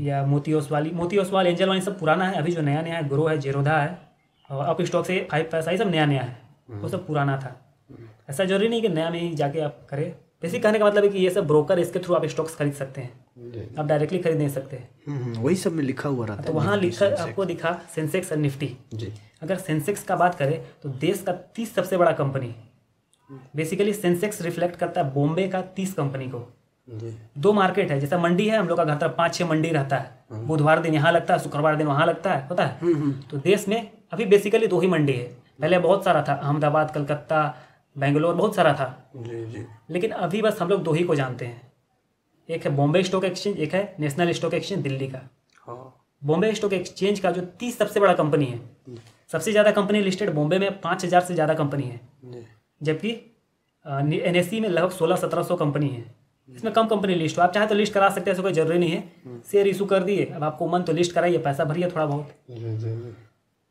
या 0.00 0.24
मोती 0.26 0.52
ओसवाली। 0.52 0.90
मोती 0.90 1.18
ओसवाल 1.18 1.46
एंजल 1.46 1.68
वन 1.68 1.80
सब 1.80 1.98
पुराना 1.98 2.24
है। 2.24 2.38
अभी 2.38 2.52
जो 2.52 2.62
नया 2.62 2.82
नया 2.82 2.96
है 2.96 3.08
ग्रो 3.08 3.26
है 3.26 3.38
जीरोधा 3.38 3.78
है। 3.78 3.98
और 4.50 4.64
अप 4.64 4.82
स्टॉक 4.82 5.06
से 5.06 5.26
फाइव 5.30 5.48
पैसा 5.52 5.70
ये 5.70 5.78
सब 5.78 5.88
नया 5.88 6.06
नया 6.06 6.22
है। 6.22 6.38
वो 6.70 6.88
सब 6.88 7.06
पुराना 7.06 7.36
था। 7.36 7.60
ऐसा 8.28 8.44
ज़रूरी 8.44 8.68
नहीं 8.68 8.82
कि 8.82 8.88
नया 8.88 9.10
में 9.10 9.20
ही 9.20 9.34
जाके 9.34 9.60
आप 9.60 9.86
करें। 9.90 10.10
बेसिक 10.42 10.62
कहने 10.62 10.78
का 10.78 10.86
मतलब 10.86 11.04
है 11.04 11.08
कि 11.10 11.18
ये 11.18 11.30
सब 11.30 11.46
ब्रोकर 11.46 11.78
इसके 11.78 11.98
थ्रू 11.98 12.14
आप 12.14 12.24
स्टॉक्स 12.26 12.54
खरीद 12.56 12.72
सकते 12.72 13.00
हैं। 13.00 13.74
आप 13.78 13.86
डायरेक्टली 13.86 14.18
खरीद 14.18 14.36
नहीं 14.38 14.48
सकते। 14.48 14.76
हम्म, 14.76 15.18
हम्म, 15.18 15.40
वही 15.40 15.56
सब 15.56 15.72
में 15.72 15.82
लिखा 15.84 16.08
हुआ 16.08 16.26
रहता 16.26 16.42
तो 16.42 16.52
वहाँ 16.52 16.76
लिखा 16.76 17.06
आपको 17.22 17.44
दिखा 17.44 17.72
सेंसेक्स 17.94 18.32
और 18.32 18.38
निफ्टी। 18.38 18.76
जी। 18.94 19.12
अगर 19.42 19.56
सेंसेक्स 19.56 20.02
का 20.02 20.16
बात 20.16 20.34
करें 20.34 20.60
तो 20.82 20.88
देश 20.88 21.22
का 21.22 21.32
तीस 21.32 21.74
सबसे 21.74 21.96
बड़ा 21.96 22.12
कंपनी 22.12 22.54
बेसिकली 23.56 23.92
सेंसेक्स 23.92 24.42
रिफ्लेक्ट 24.42 24.76
करता 24.76 25.02
है 25.02 25.12
बॉम्बे 25.14 25.46
का 25.48 25.60
तीस 25.76 25.92
कंपनी 25.94 26.28
को। 26.28 26.46
जी। 26.88 27.16
दो 27.38 27.52
मार्केट 27.52 27.90
है 27.90 27.98
जैसा 28.00 28.18
मंडी 28.18 28.48
है 28.48 28.58
हम 28.58 28.68
लोग 28.68 28.76
का 28.78 28.84
घर 28.84 28.96
तरफ़ 28.96 29.12
पाँच 29.12 29.34
छः 29.34 29.46
मंडी 29.46 29.70
रहता 29.70 29.96
है। 29.96 30.44
बुधवार 30.46 30.80
दिन 30.80 30.94
यहाँ 30.94 31.12
लगता 31.12 31.34
है 31.34 31.40
शुक्रवार 31.40 31.76
दिन 31.76 31.86
वहाँ 31.86 32.06
लगता 32.06 32.34
है 32.34 32.46
पता 32.48 32.64
है? 32.66 32.78
हम्म, 32.82 33.12
तो 33.30 33.36
देश 33.38 33.68
में 33.68 33.90
अभी 34.12 34.24
बेसिकली 34.24 34.66
दो 34.66 34.80
ही 34.80 34.88
मंडी 34.88 35.12
है। 35.12 35.24
पहले 35.60 35.78
बहुत 35.78 36.04
सारा 36.04 36.24
था 36.28 36.32
अहमदाबाद 36.34 36.90
कलकत्ता 36.90 37.42
बेंगलोर 37.96 38.34
बहुत 38.34 38.54
सारा 38.56 38.72
था। 38.74 39.10
जी 39.16 39.44
जी। 39.46 39.64
लेकिन 39.90 40.10
अभी 40.12 40.42
बस 40.42 40.60
हम 40.60 40.68
लोग 40.68 40.82
दो 40.82 40.92
ही 40.92 41.04
को 41.04 41.14
जानते 41.14 41.44
हैं। 41.44 41.62
एक 42.48 42.64
है 42.64 42.74
बॉम्बे 42.76 43.02
स्टॉक 43.02 43.24
एक्सचेंज 43.24 43.58
एक 43.58 43.74
है 43.74 43.94
नेशनल 44.00 44.32
स्टॉक 44.32 44.54
एक्सचेंज 44.54 44.82
दिल्ली 44.82 45.06
का। 45.06 45.20
हाँ। 45.66 45.92
बॉम्बे 46.22 46.52
स्टॉक 46.54 46.72
एक्सचेंज 46.72 47.20
का 47.20 47.30
जो 47.30 47.42
तीस 47.60 47.78
सबसे 47.78 48.00
बड़ा 48.00 48.12
कंपनी 48.14 48.46
है 48.46 48.60
सबसे 49.30 49.52
ज़्यादा 49.52 49.70
कंपनी 49.72 50.00
लिस्टेड 50.02 50.30
बॉम्बे 50.34 50.58
में 50.58 50.80
पाँच 50.80 51.04
हज़ार 51.04 51.20
से 51.22 51.34
ज़्यादा 51.34 51.54
कंपनी 51.54 51.82
है। 51.84 52.00
जबकि 52.80 53.10
एनएससी 53.84 54.60
में 54.60 54.68
लगभग 54.68 54.90
सोलह 54.92 55.16
सत्रह 55.16 55.42
सौ 55.42 55.56
कंपनी 55.56 55.88
है। 55.88 56.04
इसमें 56.48 56.72
कम 56.72 56.86
कंपनी 56.86 57.14
लिस्ट 57.14 57.38
हो। 57.38 57.42
आप 57.42 57.52
चाहे 57.52 57.66
तो 57.66 57.74
लिस्ट 57.74 57.94
करा 57.94 58.08
सकते 58.10 58.30
हैं 58.30 58.34
ऐसा 58.34 58.42
कोई 58.42 58.52
ज़रूरी 58.52 58.78
नहीं 58.78 58.90
है। 58.90 59.42
शेयर 59.50 59.66
इशू 59.68 59.86
कर 59.86 60.02
दिए। 60.02 60.24
अब 60.26 60.44
आपको 60.44 60.68
मन 60.68 60.82
तो 60.82 60.92
लिस्ट 60.92 61.12
कराइए 61.12 61.38
पैसा 61.40 61.64
भरिए 61.64 61.90
थोड़ा 61.90 62.06
बहुत। 62.06 62.30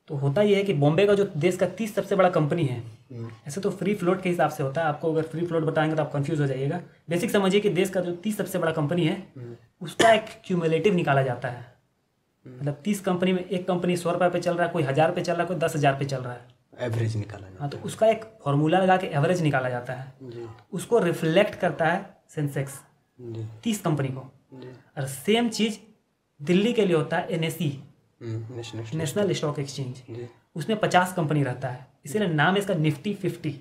तो 0.09 0.15
होता 0.15 0.41
यह 0.41 0.57
है 0.57 0.63
कि 0.63 0.73
बॉम्बे 0.75 1.05
का 1.07 1.13
जो 1.13 1.23
देश 1.37 1.57
का 1.57 1.65
तीस 1.67 1.93
सबसे 1.95 2.15
बड़ा 2.15 2.29
कंपनी 2.29 2.65
है 2.65 2.79
हम्म, 2.79 3.29
ऐसे 3.47 3.61
तो 3.61 3.69
फ्री 3.71 3.95
फ्लोट 3.95 4.21
के 4.21 4.29
हिसाब 4.29 4.49
से 4.49 4.63
होता 4.63 4.81
है। 4.81 4.87
आपको 4.87 5.11
अगर 5.13 5.23
फ्री 5.23 5.45
फ्लोट 5.45 5.63
बताएँगे 5.63 5.95
तो 5.95 6.01
आप 6.03 6.11
कंफ्यूज 6.13 6.41
हो 6.41 6.47
जाइएगा। 6.47 6.81
बेसिक 7.09 7.31
समझिए 7.31 7.59
कि 7.61 7.69
देश 7.71 7.89
का 7.89 8.01
जो 8.01 8.11
तीस 8.17 8.37
सबसे 8.37 8.59
बड़ा 8.59 8.71
कंपनी 8.71 9.05
है 9.05 9.25
उसका 9.81 10.11
एक 10.13 10.25
क्यूमुलेटिव 10.45 10.93
निकाला 10.95 11.21
जाता 11.23 11.47
है। 11.47 11.65
मतलब 12.45 12.81
तीस 12.83 12.99
कंपनी 13.01 13.33
में 13.33 13.43
एक 13.43 13.67
कंपनी 13.67 13.97
सौ 13.97 14.11
रुपये 14.11 14.29
पे 14.29 14.39
चल 14.39 14.55
रहा 14.55 14.65
है 14.65 14.73
कोई 14.73 14.83
हज़ार 14.83 15.11
पे 15.11 15.21
चल 15.21 15.33
रहा 15.33 15.41
है 15.41 15.47
कोई 15.47 15.57
दस 15.57 15.75
हज़ार 15.75 15.95
पे 15.99 16.05
चल 16.05 16.17
रहा 16.17 16.33
है। 16.33 16.53
एवरेज 16.81 17.15
निकाला 17.17 17.47
हाँ 17.59 17.69
तो 17.69 17.77
उसका 17.85 18.07
एक 18.07 18.23
फॉर्मूला 18.43 18.79
लगा 18.79 18.97
के 18.97 19.07
एवरेज 19.07 19.41
निकाला 19.41 19.69
जाता 19.69 19.93
है। 19.93 20.13
उसको 20.73 20.99
रिफ्लेक्ट 20.99 21.55
करता 21.55 21.85
है 21.85 22.05
सेंसेक्स 22.35 22.79
तीस 23.63 23.81
कंपनी 23.81 24.07
को। 24.07 24.19
और 24.97 25.05
सेम 25.07 25.49
चीज़ 25.49 25.77
दिल्ली 26.39 26.73
के 26.73 26.85
लिए 26.85 26.95
होता 26.95 27.17
है 27.17 27.27
N 27.29 27.43
hmm, 27.43 27.71
national 28.21 29.31
stock 29.33 29.59
exchange 29.59 30.01
उसमें 30.55 30.79
पचास 30.79 31.13
कंपनी 31.13 31.43
रहता 31.43 31.67
है। 31.67 31.85
इसीलिए 32.05 32.27
नाम 32.27 32.53
है 32.53 32.59
इसका 32.59 32.73
निफ्टी 32.73 33.13
फिफ्टी 33.13 33.55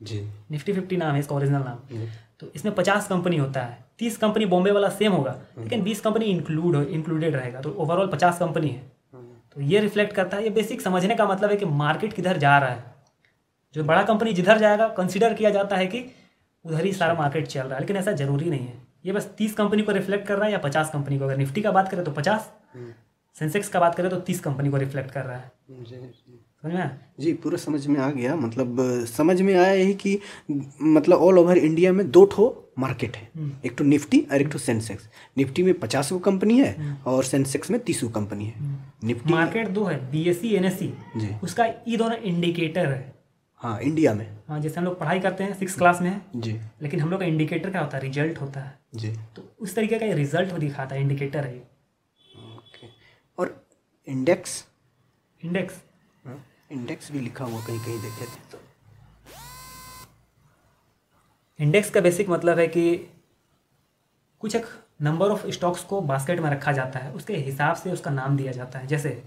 जी। 0.00 0.20
निफ्टी 0.50 0.72
फिफ्टी 0.72 0.96
नाम 0.96 1.14
है 1.14 1.20
इसका 1.20 1.34
ओरिजिनल 1.34 1.62
नाम। 1.62 1.98
तो 2.40 2.50
इसमें 2.54 2.74
पचास 2.74 3.08
कंपनी 3.08 3.36
होता 3.36 3.60
है। 3.60 3.78
तीस 3.98 4.16
कंपनी 4.16 4.46
बॉम्बे 4.46 4.70
वाला 4.70 4.88
सेम 4.88 5.12
होगा 5.12 5.36
लेकिन 5.58 5.82
बीस 5.82 6.00
कंपनी 6.00 6.24
इंक्लूड 6.24 6.76
इंक्लूडेड 6.76 7.34
रहेगा। 7.34 7.60
तो 7.60 7.70
ओवरऑल 7.72 8.08
पचास 8.08 8.38
कंपनी 8.38 8.68
है। 8.68 8.82
तो 9.54 9.60
ये 9.60 9.80
रिफ्लेक्ट 9.80 10.12
करता 10.12 10.36
है। 10.36 10.42
ये 10.42 10.50
बेसिक 10.50 10.80
समझने 10.80 11.14
का 11.14 11.26
मतलब 11.26 11.50
है 11.50 11.56
कि 11.56 11.64
मार्केट 11.64 12.12
किधर 12.12 12.36
जा 12.36 12.58
रहा 12.58 12.70
है। 12.70 12.84
जो 13.74 13.84
बड़ा 13.84 14.02
कंपनी 14.02 14.32
जिधर 14.32 14.58
जाएगा 14.58 14.88
कंसिडर 14.88 15.34
किया 15.34 15.50
जाता 15.50 15.76
है 15.76 15.86
कि 15.86 16.04
उधर 16.64 16.84
ही 16.84 16.92
सारा 16.92 17.14
मार्केट 17.14 17.46
चल 17.46 17.60
रहा 17.60 17.74
है। 17.74 17.80
लेकिन 17.80 17.96
ऐसा 17.96 18.12
ज़रूरी 18.12 18.50
नहीं 18.50 18.66
है। 18.66 18.82
ये 19.06 19.12
बस 19.12 19.30
तीस 19.38 19.54
कंपनी 19.54 19.82
को 19.82 19.92
रिफ्लेक्ट 19.92 20.26
कर 20.26 20.36
रहा 20.36 20.46
है 20.46 20.52
या 20.52 20.58
पचास 20.58 20.90
कंपनी 20.90 21.18
को। 21.18 21.24
अगर 21.24 21.36
निफ्टी 21.36 21.62
का 21.62 21.72
बात 21.72 21.90
करें 21.90 22.04
तो 22.04 22.12
पचास। 22.12 22.50
सेंसेक्स 23.36 23.68
का 23.68 23.80
बात 23.80 23.94
करें 23.94 24.10
तो 24.10 24.16
तीस 24.20 24.40
कंपनी 24.40 24.70
को 24.70 24.76
रिफ्लेक्ट 24.76 25.10
कर 25.10 25.22
रहा 25.22 25.36
है। 25.36 25.52
समझ 26.62 26.72
में 26.72 26.90
जी 27.20 27.32
पूरा 27.34 27.56
समझ 27.56 27.86
में 27.86 27.98
आ 28.00 28.10
गया। 28.10 28.34
मतलब 28.36 28.76
समझ 29.08 29.40
में 29.40 29.54
आया 29.54 29.72
यही 29.72 29.92
कि 29.94 30.18
मतलब 30.82 31.18
ऑल 31.18 31.38
ओवर 31.38 31.58
इंडिया 31.58 31.92
में 31.92 32.10
दो 32.10 32.24
ठो 32.26 32.46
मार्केट 32.78 33.16
है। 33.16 33.50
एक 33.66 33.76
तो 33.78 33.84
निफ्टी 33.84 34.20
और 34.22 34.40
एक 34.42 34.50
तो 34.52 34.58
सेंसेक्स 34.58 35.08
निफ्टी 35.38 35.62
में 35.62 35.72
पचास 35.80 36.12
गो 36.12 36.18
कंपनी 36.20 36.58
है 36.60 36.96
और 37.06 37.24
सेंसेक्स 37.24 37.70
में 37.70 37.78
तीस 37.80 38.02
गो 38.04 38.08
कंपनी 38.10 38.46
है। 38.46 38.54
निफ्टी 39.04 39.32
मार्केट 39.32 39.68
दो 39.68 39.84
है 39.84 39.98
B 40.10 40.22
S 40.30 40.40
C 40.40 40.54
N 40.54 40.64
S 40.64 40.78
C 40.78 40.92
जी। 41.16 41.34
उसका 41.42 41.66
ये 41.88 41.96
दोनों 41.96 42.18
इंडिकेटर 42.18 42.86
है। 42.86 43.16
हाँ 43.60 43.78
इंडिया 43.80 44.14
में। 44.14 44.26
हाँ 44.48 44.60
जैसे 44.60 44.80
हम 44.80 44.84
लोग 44.84 44.98
पढ़ाई 44.98 45.20
करते 45.20 45.44
हैं 45.44 45.54
सिक्स 45.54 45.74
क्लास 45.76 46.00
में 46.02 46.20
जी। 46.36 46.58
लेकिन 46.82 47.00
हम 47.00 47.10
लोग 47.10 47.20
का 47.20 47.26
इंडिकेटर 47.26 47.70
क्या 47.70 47.80
होता 47.80 47.96
है? 47.96 48.02
रिज़ल्ट 48.02 48.40
होता 48.40 48.60
है। 48.60 48.78
जी। 48.94 49.08
तो 49.36 49.48
उस 49.60 49.74
तरीके 49.74 49.98
का 49.98 50.06
ये 50.06 50.14
रिज़ल्ट 50.14 50.52
दिखाता 50.54 50.94
है 50.94 51.02
इंडिकेटर 51.02 51.44
है 51.44 51.56
इंडेक्स 54.08 54.64
इंडेक्स 55.42 55.74
इंडेक्स 56.70 57.10
भी 57.12 57.20
लिखा 57.20 57.44
हुआ 57.44 57.60
कहीं 57.66 57.80
कहीं 57.80 58.00
देखे 58.02 58.24
थे 58.24 58.40
तो। 58.52 58.60
इंडेक्स 61.58 61.90
का 61.90 62.00
बेसिक 62.00 62.28
मतलब 62.28 62.58
है 62.58 62.66
कि 62.68 62.96
कुछ 64.42 64.56
एक 64.56 64.66
नंबर 65.02 65.30
ऑफ़ 65.30 65.46
स्टॉक्स 65.48 65.84
को 65.84 66.00
बास्केट 66.00 66.40
में 66.40 66.50
रखा 66.50 66.72
जाता 66.72 66.98
है। 66.98 67.12
उसके 67.12 67.36
हिसाब 67.36 67.76
से 67.76 67.92
उसका 67.92 68.10
नाम 68.10 68.36
दिया 68.36 68.52
जाता 68.52 68.78
है। 68.78 68.86
जैसे 68.86 69.22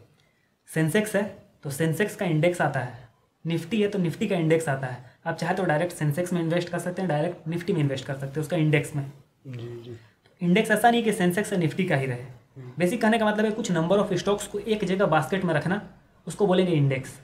सेंसेक्स 0.70 1.16
है 1.16 1.24
तो 1.64 1.70
सेंसेक्स 1.70 2.16
का 2.16 2.26
इंडेक्स 2.26 2.62
आता 2.62 2.80
है। 2.80 3.10
निफ्टी 3.46 3.82
है 3.82 3.88
तो 3.88 4.00
निफ्टी 4.00 4.28
का 4.28 4.36
इंडेक्स 4.36 4.70
आता 4.70 4.88
है। 4.88 5.12
आप 5.26 5.36
चाहे 5.38 5.56
तो 5.56 5.64
डायरेक्ट 5.66 5.94
सेंसेक्स 5.94 6.34
में 6.34 6.42
इन्वेस्ट 6.42 6.70
कर 6.70 6.80
सकते 6.80 7.02
हैं 7.02 7.10
डायरेक्ट 7.10 7.48
निफ्टी 7.48 7.74
में 7.74 7.80
इन्वेस्ट 7.80 8.06
कर 8.06 8.14
सकते 8.14 8.40
हैं 8.40 8.42
उसका 8.42 8.58
इंडेक्स 8.58 8.96
में। 8.96 9.12
जी 9.48 9.82
जी। 9.82 9.98
इंडेक्स 10.42 10.72
ऐसा 10.72 10.92
नहीं 10.92 11.04
कि 11.04 11.14
सेंसेक्स 11.14 11.54
या 11.54 11.60
निफ्टी 11.60 11.86
का 11.86 11.96
ही 11.96 12.06
रहे। 12.06 12.41
बेसिक 12.58 13.02
कहने 13.02 13.18
का 13.20 13.26
मतलब 13.26 13.46
है 13.46 13.52
कुछ 13.52 13.72
नंबर 13.72 13.98
ऑफ़ 13.98 14.14
स्टॉक्स 14.14 14.48
को 14.48 14.60
एक 14.60 14.84
जगह 14.86 15.06
बास्केट 15.08 15.44
में 15.46 15.54
रखना 15.54 15.82
उसको 16.28 16.48
बोलेंगे 16.48 16.72
इंडेक्स 16.72 17.20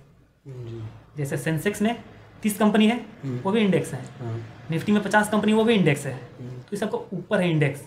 जैसे 1.18 1.38
सेंसेक्स 1.38 1.81
में 1.81 1.95
तीस 2.44 2.57
कंपनी 2.57 2.88
है 2.88 2.95
वो 3.44 3.51
भी 3.51 3.62
इंडेक्स 3.62 3.94
है। 3.94 4.01
हाँ। 4.19 4.38
निफ्टी 4.71 4.91
में 4.91 5.01
पचास 5.03 5.29
कंपनी 5.29 5.53
वो 5.53 5.63
भी 5.63 5.74
इंडेक्स 5.74 6.06
है। 6.06 6.15
तो 6.15 6.74
ये 6.74 6.77
सबका 6.77 6.97
ऊपर 7.13 7.41
है 7.41 7.50
इंडेक्स 7.50 7.81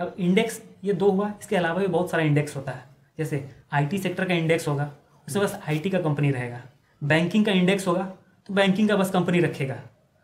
अब 0.00 0.14
इंडेक्स 0.18 0.60
ये 0.84 0.92
दो 0.94 1.10
हुआ 1.10 1.32
इसके 1.40 1.56
अलावा 1.56 1.80
भी 1.80 1.86
बहुत 1.86 2.10
सारा 2.10 2.22
इंडेक्स 2.22 2.56
होता 2.56 2.72
है। 2.72 2.84
जैसे 3.18 3.44
आईटी 3.72 3.98
सेक्टर 3.98 4.24
का 4.24 4.34
इंडेक्स 4.34 4.68
होगा 4.68 4.90
उसमें 5.28 5.44
बस 5.44 5.58
आईटी 5.68 5.90
का 5.90 6.00
कंपनी 6.00 6.30
रहेगा। 6.30 6.60
बैंकिंग 7.02 7.44
का 7.44 7.52
इंडेक्स 7.52 7.86
होगा 7.86 8.04
तो 8.48 8.54
बैंकिंग 8.54 8.88
का 8.88 8.96
बस 8.96 9.10
कंपनी 9.10 9.40
रखेगा। 9.40 9.76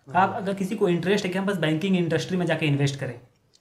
आप 0.09 0.35
अगर 0.37 0.55
किसी 0.55 0.77
को 0.77 0.89
इंटरेस्ट 0.89 1.25
है 1.27 1.31
कि 1.33 1.39
हम 1.39 1.47
बस 1.47 1.57
बैंकिंग 1.59 1.97
इंडस्ट्री 1.97 2.37
में 2.37 2.47
जाके 2.47 2.67
इन्वेस्ट 2.67 2.99
करें। 3.01 3.19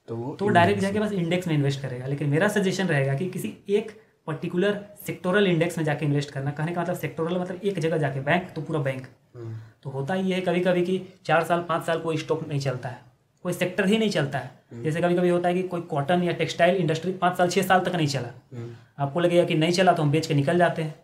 तो 0.08 0.16
वो 0.16 0.36
तो 0.36 0.48
डायरेक्ट 0.50 0.82
जाके 0.82 1.00
बस 1.00 1.12
इंडेक्स 1.14 1.48
में 1.48 1.54
इन्वेस्ट 1.56 1.82
करेगा 1.82 2.06
लेकिन 2.08 2.30
मेरा 2.30 2.48
सजेशन 2.48 2.88
रहेगा 2.88 3.14
कि 3.14 3.30
किसी 3.30 3.54
एक 3.70 3.92
पर्टिकुलर 4.28 4.80
सेक्टोरल 5.06 5.48
इंडेक्स 5.48 5.78
में 5.78 5.84
जाके 5.86 6.06
इन्वेस्ट 6.06 6.32
करना। 6.32 6.52
कहने 6.52 6.72
का 6.72 6.82
मतलब 6.82 6.96
सेक्टोरल 6.96 7.40
मतलब 7.40 7.60
एक 7.64 7.80
जगह 7.80 7.98
जाके 7.98 8.20
बैंक 8.22 8.50
तो 8.56 8.62
पूरा 8.62 8.80
बैंक 8.82 9.08
हम्म, 9.36 9.54
तो 9.84 9.90
होता 9.90 10.14
ही 10.14 10.32
है 10.32 10.40
कभी 10.42 10.60
कभी 10.60 10.82
कि 10.82 11.02
चार 11.26 11.44
साल 11.44 11.66
पाँच 11.70 11.86
साल 11.86 12.00
कोई 12.00 12.18
स्टॉक 12.18 12.48
नहीं 12.48 12.60
चलता 12.60 12.90
है 12.90 13.06
कोई 13.46 13.54
सेक्टर 13.54 13.86
ही 13.86 13.98
नहीं 13.98 14.10
चलता 14.10 14.40
है। 14.40 14.84
जैसे 14.84 15.02
कभी 15.02 15.16
कभी 15.16 15.30
होता 15.30 15.50
है 15.50 15.56
कि 15.56 15.64
कोई 15.64 15.82
कॉटन 15.90 16.24
या 16.24 16.32
टेक्सटाइल 16.34 16.76
इंडस्ट्री 16.76 17.12
पाँच 17.14 17.38
साल 17.38 17.50
छः 17.50 17.62
साल 17.64 17.80
तक 17.80 17.96
नहीं 17.96 18.08
चला। 18.08 18.32
हम्म, 18.54 18.70
आपको 19.00 19.20
लगेगा 19.20 19.44
कि 19.46 19.56
नहीं 19.56 19.72
चला 19.72 19.92
तो 19.94 20.04
हम 20.04 20.12
बेच 20.12 20.28
के 20.28 20.34
निकल 20.34 20.58
जाते 20.58 20.82
हैं। 20.82 20.96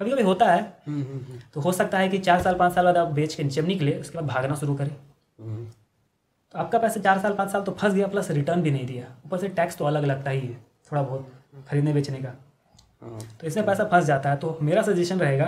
कभी 0.00 0.10
कभी 0.10 0.22
होता 0.22 0.52
है। 0.52 0.60
हम्म, 0.86 1.02
हम्म, 1.02 1.38
तो 1.54 1.60
हो 1.60 1.72
सकता 1.72 1.98
है 1.98 2.08
कि 2.08 2.18
चार 2.20 2.42
साल 2.42 2.54
पाँच 2.54 2.74
साल 2.74 2.84
बाद 2.84 2.96
आप 2.96 3.12
बेच 3.12 3.34
के 3.34 3.44
जब 3.44 3.66
निकले 3.66 3.92
उसके 3.92 4.18
बाद 4.18 4.28
भागना 4.28 4.54
शुरू 4.54 4.74
करें। 4.74 4.90
हम्म, 4.90 5.66
तो 6.54 6.58
आपका 6.58 6.78
पैसा 6.78 7.00
चार 7.00 7.18
साल 7.18 7.34
पाँच 7.34 7.50
साल 7.50 7.62
तो 7.62 7.72
फंस 7.72 7.92
गया 7.94 8.06
प्लस 8.06 8.30
रिटर्न 8.30 8.62
भी 8.62 8.70
नहीं 8.70 8.86
दिया। 8.86 9.04
ऊपर 9.26 9.38
से 9.38 9.48
टैक्स 9.50 9.76
तो 9.76 9.84
अलग 9.84 10.04
लगता 10.04 10.30
ही 10.30 10.40
है 10.40 10.54
थोड़ा 10.90 11.02
बहुत 11.02 11.32
खरीदने 11.68 11.92
बेचने 11.92 12.18
का। 12.18 12.30
तो 13.40 13.46
इसमें 13.46 13.66
पैसा 13.66 13.84
फंस 13.84 14.04
जाता 14.04 14.30
है। 14.30 14.36
तो 14.36 14.58
मेरा 14.62 14.82
सजेशन 14.82 15.18
रहेगा 15.18 15.46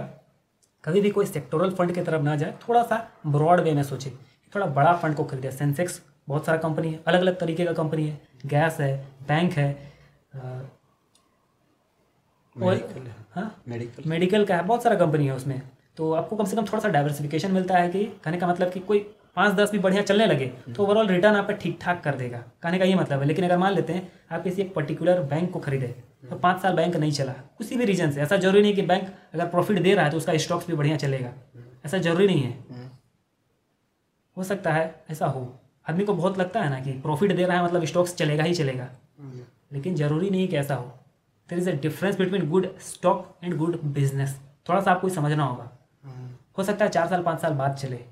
कभी 0.84 1.00
भी 1.00 1.10
कोई 1.10 1.26
सेक्टोरल 1.26 1.70
फंड 1.70 1.94
की 1.94 2.02
तरफ़ 2.02 2.22
ना 2.22 2.36
जाए 2.36 2.54
थोड़ा 2.60 2.82
सा 2.82 3.06
ब्रॉड 3.26 3.60
वे 3.60 3.72
में 3.72 3.82
सोचे 3.82 4.10
थोड़ा 4.52 4.66
बड़ा 4.68 4.92
फंड 4.94 5.14
को 5.14 5.24
खरीदे। 5.24 5.50
सेंसेक्स 5.50 6.00
बहुत 6.28 6.46
सारा 6.46 6.58
कंपनी 6.58 6.92
है 6.92 7.00
अलग 7.06 7.20
अलग 7.20 7.38
तरीके 7.38 7.64
का 7.64 7.72
कंपनी 7.72 8.06
है। 8.08 8.20
गैस 8.46 8.76
है 8.80 8.96
बैंक 9.28 9.52
है 9.52 9.70
मेडिकल 12.56 13.10
हाँ। 13.34 13.62
मेडिकल 13.68 14.08
मेडिकल 14.10 14.44
का 14.44 14.56
है 14.56 14.64
बहुत 14.64 14.82
सारा 14.82 14.96
कंपनी 14.96 15.26
है 15.26 15.34
उसमें। 15.34 15.60
तो 15.96 16.12
आपको 16.12 16.36
कम 16.36 16.44
से 16.44 16.56
कम 16.56 16.64
थोड़ा 16.64 16.78
सा 16.78 16.88
डाइवर्सिफिकेशन 16.88 17.52
मिलता 17.52 17.76
है 17.76 17.88
कि 17.90 18.04
कहने 18.24 18.38
का 18.38 18.46
मतलब 18.46 18.70
कि 18.70 18.80
कोई 18.80 18.98
पाँच 19.36 19.54
दस 19.54 19.70
भी 19.70 19.78
बढ़िया 19.78 20.02
चलने 20.02 20.26
लगे 20.26 20.46
तो 20.68 20.82
ओवरऑल 20.84 21.06
रिटर्न 21.08 21.36
आपका 21.36 21.54
ठीक 21.54 21.78
ठाक 21.80 22.02
कर 22.04 22.14
देगा। 22.14 22.38
कहने 22.62 22.78
का 22.78 22.84
ये 22.84 22.94
मतलब 22.94 23.20
है, 23.20 23.26
लेकिन 23.26 23.44
अगर 23.44 23.58
मान 23.58 23.72
लेते 23.72 23.92
हैं, 23.92 24.10
आप 24.32 24.42
किसी 24.44 24.62
एक 24.62 24.74
पर्टिकुलर 24.74 25.20
बैंक 25.24 25.50
को 25.50 25.58
खरीदे 25.58 25.86
तो 26.30 26.36
पाँच 26.36 26.60
साल 26.62 26.74
बैंक 26.76 26.96
नहीं 26.96 27.12
चला। 27.12 27.32
किसी 27.58 27.76
भी 27.76 27.84
रीजन 27.84 28.10
से, 28.10 28.20
ऐसा 28.20 28.36
ज़रूरी 28.36 28.62
नहीं 28.62 28.74
कि 28.74 28.82
बैंक 28.82 29.08
अगर 29.34 29.46
प्रॉफिट 29.46 29.82
दे 29.82 29.94
रहा 29.94 30.04
है 30.04 30.10
तो 30.10 30.16
उसका 30.16 30.36
स्टॉक्स 30.38 30.66
भी 30.66 30.74
बढ़िया 30.74 30.96
चलेगा। 30.96 31.32
ऐसा 31.84 31.98
ज़रूरी 31.98 32.26
नहीं 32.26 32.42
है। 32.42 32.90
हो 34.36 34.44
सकता 34.44 34.72
है 34.72 35.04
ऐसा 35.10 35.26
हो। 35.26 35.42
आदमी 35.86 36.04
को 36.04 36.14
बहुत 36.14 36.38
लगता 36.38 36.60
है 36.60 36.70
ना 36.70 36.80
कि 36.80 36.92
प्रॉफिट 37.00 37.36
दे 37.36 37.44
रहा 37.44 37.56
है 37.56 37.64
मतलब 37.64 37.84
स्टॉक्स 37.84 38.14
चलेगा 38.16 38.44
ही 38.44 38.54
चलेगा। 38.54 38.88
लेकिन 39.72 39.94
ज़रूरी 39.94 40.30
नहीं 40.30 40.46
कि 40.48 40.56
ऐसा 40.56 40.74
हो। 40.74 40.86
There 41.48 41.58
is 41.58 41.70
a 41.70 41.72
difference 41.72 42.18
between 42.18 42.48
good 42.50 42.66
stock 42.80 43.36
and 43.44 43.56
good 43.56 43.80
business 43.84 44.38
थोड़ा 44.68 44.80
सा 44.80 44.90
आपको 44.90 45.08
समझना 45.08 45.44
होगा। 45.44 45.70
हो 46.58 46.64
सकता 46.64 46.84
है 46.84 46.90
चार 46.90 47.08
साल, 47.08 47.22
पाँच 47.22 47.40
साल 47.40 47.52
बाद 47.54 47.76
चले। 47.76 48.04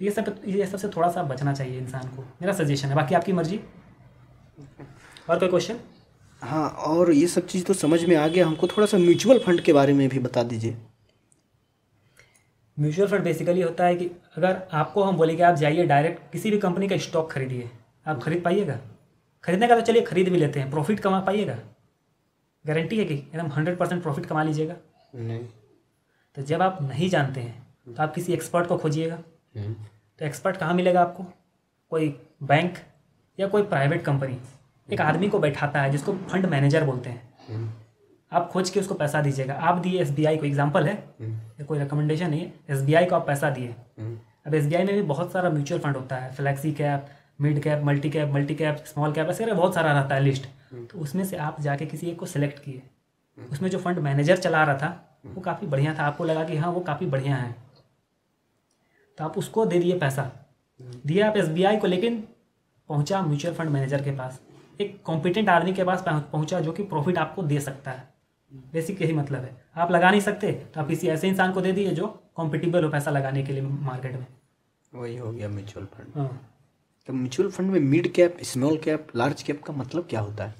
तो 0.00 0.04
ये 0.04 0.10
सब 0.10 0.40
ये 0.46 0.66
सबसे 0.66 0.88
थोड़ा 0.88 1.08
सा 1.10 1.22
बचना 1.22 1.52
चाहिए 1.52 1.78
इंसान 1.78 2.08
को। 2.08 2.22
मेरा 2.22 2.52
सजेशन 2.52 2.88
है। 2.88 2.94
बाकी 2.94 3.14
आपकी 3.14 3.32
मर्ज़ी। 3.32 3.60
और 5.30 5.38
कोई 5.38 5.48
क्वेश्चन 5.48 5.78
हाँ 6.42 6.68
और 6.68 7.12
ये 7.12 7.26
सब 7.26 7.46
चीज़ 7.46 7.64
तो 7.64 7.74
समझ 7.74 8.04
में 8.04 8.14
आ 8.16 8.26
गया। 8.28 8.46
हमको 8.46 8.66
थोड़ा 8.66 8.86
सा 8.86 8.98
म्यूचुअल 8.98 9.38
फंड 9.38 9.60
के 9.60 9.72
बारे 9.72 9.92
में 9.92 10.08
भी 10.08 10.18
बता 10.18 10.42
दीजिए। 10.42 10.76
म्यूचुअल 12.76 13.08
फंड 13.08 13.22
बेसिकली 13.24 13.62
होता 13.62 13.84
है 13.84 13.94
कि 13.96 14.10
अगर 14.36 14.60
आपको 14.72 15.02
हम 15.02 15.16
बोले 15.16 15.36
कि 15.36 15.42
आप 15.42 15.54
जाइए 15.54 15.86
डायरेक्ट 15.86 16.32
किसी 16.32 16.50
भी 16.50 16.58
कंपनी 16.58 16.88
का 16.88 16.96
स्टॉक 16.98 17.30
खरीदिए। 17.32 17.70
आप 18.06 18.22
खरीद 18.22 18.42
पाइएगा? 18.42 18.78
खरीदने 19.44 19.66
का 19.68 19.76
तो 19.76 19.82
चलिए 19.82 20.02
खरीद 20.02 20.28
भी 20.28 20.36
लेते 20.36 20.60
हैं। 20.60 20.70
प्रॉफिट 20.70 21.00
कमा 21.00 21.20
पाइएगा? 21.20 21.58
गारंटी 22.64 22.98
है 22.98 23.04
कि 23.04 23.14
एकदम 23.14 23.46
हंड्रेड 23.48 23.78
परसेंट 23.78 24.02
प्रॉफिट 24.02 24.26
कमा 24.26 24.42
लीजिएगा। 24.42 24.76
नहीं। 25.14 25.44
तो 26.36 26.42
जब 26.42 26.62
आप 26.62 26.78
नहीं 26.82 27.08
जानते 27.08 27.40
हैं 27.40 27.66
तो 27.86 28.02
आप 28.02 28.14
किसी 28.14 28.32
एक्सपर्ट 28.32 28.66
को 28.66 28.76
खोजिएगा। 28.76 29.18
तो 29.56 30.24
एक्सपर्ट 30.26 30.56
कहाँ 30.56 30.74
मिलेगा 30.74 31.00
आपको? 31.02 31.24
कोई 31.92 32.08
बैंक 32.42 32.78
या 33.38 33.46
कोई 33.48 33.62
प्राइवेट 33.64 34.02
कंपनी 34.04 34.38
एक 34.88 35.00
आदमी 35.00 35.28
को 35.28 35.38
बैठाता 35.38 35.80
है, 35.82 35.90
जिसको 35.90 36.12
फंड 36.12 36.46
मैनेजर 36.46 36.84
बोलते 36.84 37.10
हैं। 37.10 37.74
आप 38.32 38.48
खोज 38.50 38.70
के 38.70 38.80
उसको 38.80 38.94
पैसा 38.94 39.20
दीजिएगा। 39.22 39.54
आप 39.54 39.78
दिए 39.78 40.00
एस 40.00 40.14
को 40.18 40.46
एग्ज़ाम्पल 40.46 40.86
है। 40.86 40.94
ये 41.20 41.64
कोई 41.64 41.78
रिकमेंडेशन 41.78 42.30
नहीं 42.30 42.40
है। 42.40 42.52
एसबीआई 42.70 43.06
को 43.06 43.14
आप 43.16 43.26
पैसा 43.26 43.50
दिए। 43.50 43.74
अब 44.46 44.54
एसबीआई 44.54 44.84
में 44.84 44.94
भी 44.94 45.02
बहुत 45.02 45.32
सारा 45.32 45.50
म्यूचुअल 45.50 45.80
फंड 45.80 45.96
होता 45.96 46.16
है। 46.16 46.32
Flexi 46.32 46.72
cap 46.72 47.06
mid 47.40 47.62
cap 47.62 47.82
multi 47.84 48.10
cap 48.10 48.30
multi 48.30 48.54
cap 48.54 48.84
small 48.86 49.12
cap 49.12 49.28
ऐसे 49.28 49.46
बहुत 49.46 49.74
सारा 49.74 49.92
रहता 49.92 50.14
है 50.14 50.20
लिस्ट 50.20 50.46
तो 50.90 50.98
उसमें 50.98 51.24
से 51.24 51.36
आप 51.38 51.60
जाके 51.60 51.86
किसी 51.86 52.06
एक 52.06 52.18
को 52.18 52.26
सिलेक्ट 52.26 52.58
किए। 52.58 52.82
उसमें 53.38 53.68
जो 53.70 53.78
फंड 53.78 53.98
मैनेजर 53.98 54.36
चला 54.36 54.62
रहा 54.64 54.76
था, 54.78 55.20
वो 55.26 55.40
काफ़ी 55.40 55.66
बढ़िया 55.66 55.94
था। 55.94 56.02
आपको 56.02 56.24
लगा 56.24 56.44
कि 56.44 56.56
हाँ 56.56 56.70
वो 56.70 56.80
काफ़ी 56.80 57.06
बढ़िया 57.06 57.36
है। 57.36 57.54
तो 59.18 59.24
आप 59.24 59.38
उसको 59.38 59.64
दे 59.66 59.78
दिए 59.78 59.98
पैसा। 59.98 60.30
दिया 60.80 61.28
आप 61.28 61.36
एसबीआई 61.36 61.76
को 61.76 61.86
लेकिन 61.86 62.20
पहुँचा 62.90 63.22
म्यूचुअल 63.22 63.54
फंड 63.54 63.70
मैनेजर 63.70 64.02
के 64.02 64.10
पास। 64.10 64.40
एक 64.80 65.00
कॉम्पिटेंट 65.04 65.48
आदमी 65.48 65.72
के 65.72 65.84
पास 65.84 66.04
पहुँचा 66.08 66.60
जो 66.60 66.72
कि 66.72 66.82
प्रॉफिट 66.84 67.18
आपको 67.18 67.42
दे 67.42 67.60
सकता 67.60 67.90
है। 67.90 68.08
बेसिक 68.72 69.02
यही 69.02 69.12
मतलब 69.12 69.42
है। 69.42 69.56
आप 69.76 69.90
लगा 69.90 70.10
नहीं 70.10 70.20
सकते 70.20 70.52
तो 70.74 70.80
आप 70.80 70.88
किसी 70.88 71.08
ऐसे 71.08 71.28
इंसान 71.28 71.52
को 71.52 71.60
दे 71.60 71.72
दिए 71.72 71.90
जो 71.90 72.06
कॉम्पिटिबल 72.36 72.84
हो 72.84 72.90
पैसा 72.90 73.10
लगाने 73.10 73.42
के 73.42 73.52
लिए 73.52 73.62
मार्केट 73.62 74.12
में। 74.12 74.26
वही 74.92 75.16
हो 75.16 75.32
गया 75.32 75.48
म्यूचुअल 75.48 75.86
फंड। 75.86 76.12
हाँ। 76.16 76.52
तो 77.08 77.12
म्यूचुअल 77.12 77.50
फंड 77.50 77.70
में 77.70 77.80
mid 77.80 78.12
cap 78.12 78.36
small 78.42 78.76
cap 78.78 79.08
large 79.16 79.42
cap 79.42 79.62
का 79.62 79.74
मतलब 79.74 80.06
क्या 80.10 80.20
होता 80.20 80.44
है? 80.44 80.54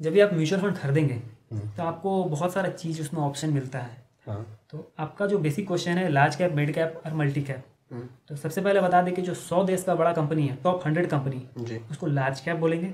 जब 0.00 0.12
भी 0.12 0.20
आप 0.20 0.34
म्यूचुअल 0.34 0.62
फंड 0.62 0.76
खरीदेंगे 0.76 1.14
तो 1.52 1.82
आपको 1.82 2.22
बहुत 2.24 2.52
सारा 2.52 2.68
चीज़ 2.70 3.00
उसमें 3.02 3.20
ऑप्शन 3.20 3.52
मिलता 3.52 3.78
है। 3.78 4.07
हाँ। 4.28 4.44
तो 4.70 4.90
आपका 4.98 5.26
जो 5.26 5.38
बेसिक 5.38 5.66
क्वेश्चन 5.66 5.98
है 5.98 6.08
लार्ज 6.08 6.36
कैप 6.36 6.54
मिड 6.54 6.72
कैप 6.74 7.02
और 7.06 7.14
मल्टी 7.14 7.42
कैप 7.42 7.64
हम्म, 7.92 8.08
तो 8.28 8.36
सबसे 8.36 8.60
पहले 8.60 8.80
बता 8.80 9.00
दें 9.02 9.14
कि 9.14 9.22
जो 9.22 9.34
सौ 9.34 9.62
देश 9.64 9.82
का 9.82 9.94
बड़ा 9.94 10.12
कंपनी 10.12 10.46
है 10.46 10.56
टॉप 10.64 10.82
हंड्रेड 10.86 11.08
कंपनी 11.10 11.78
उसको 11.90 12.06
लार्ज 12.06 12.40
कैप 12.40 12.56
बोलेंगे। 12.56 12.92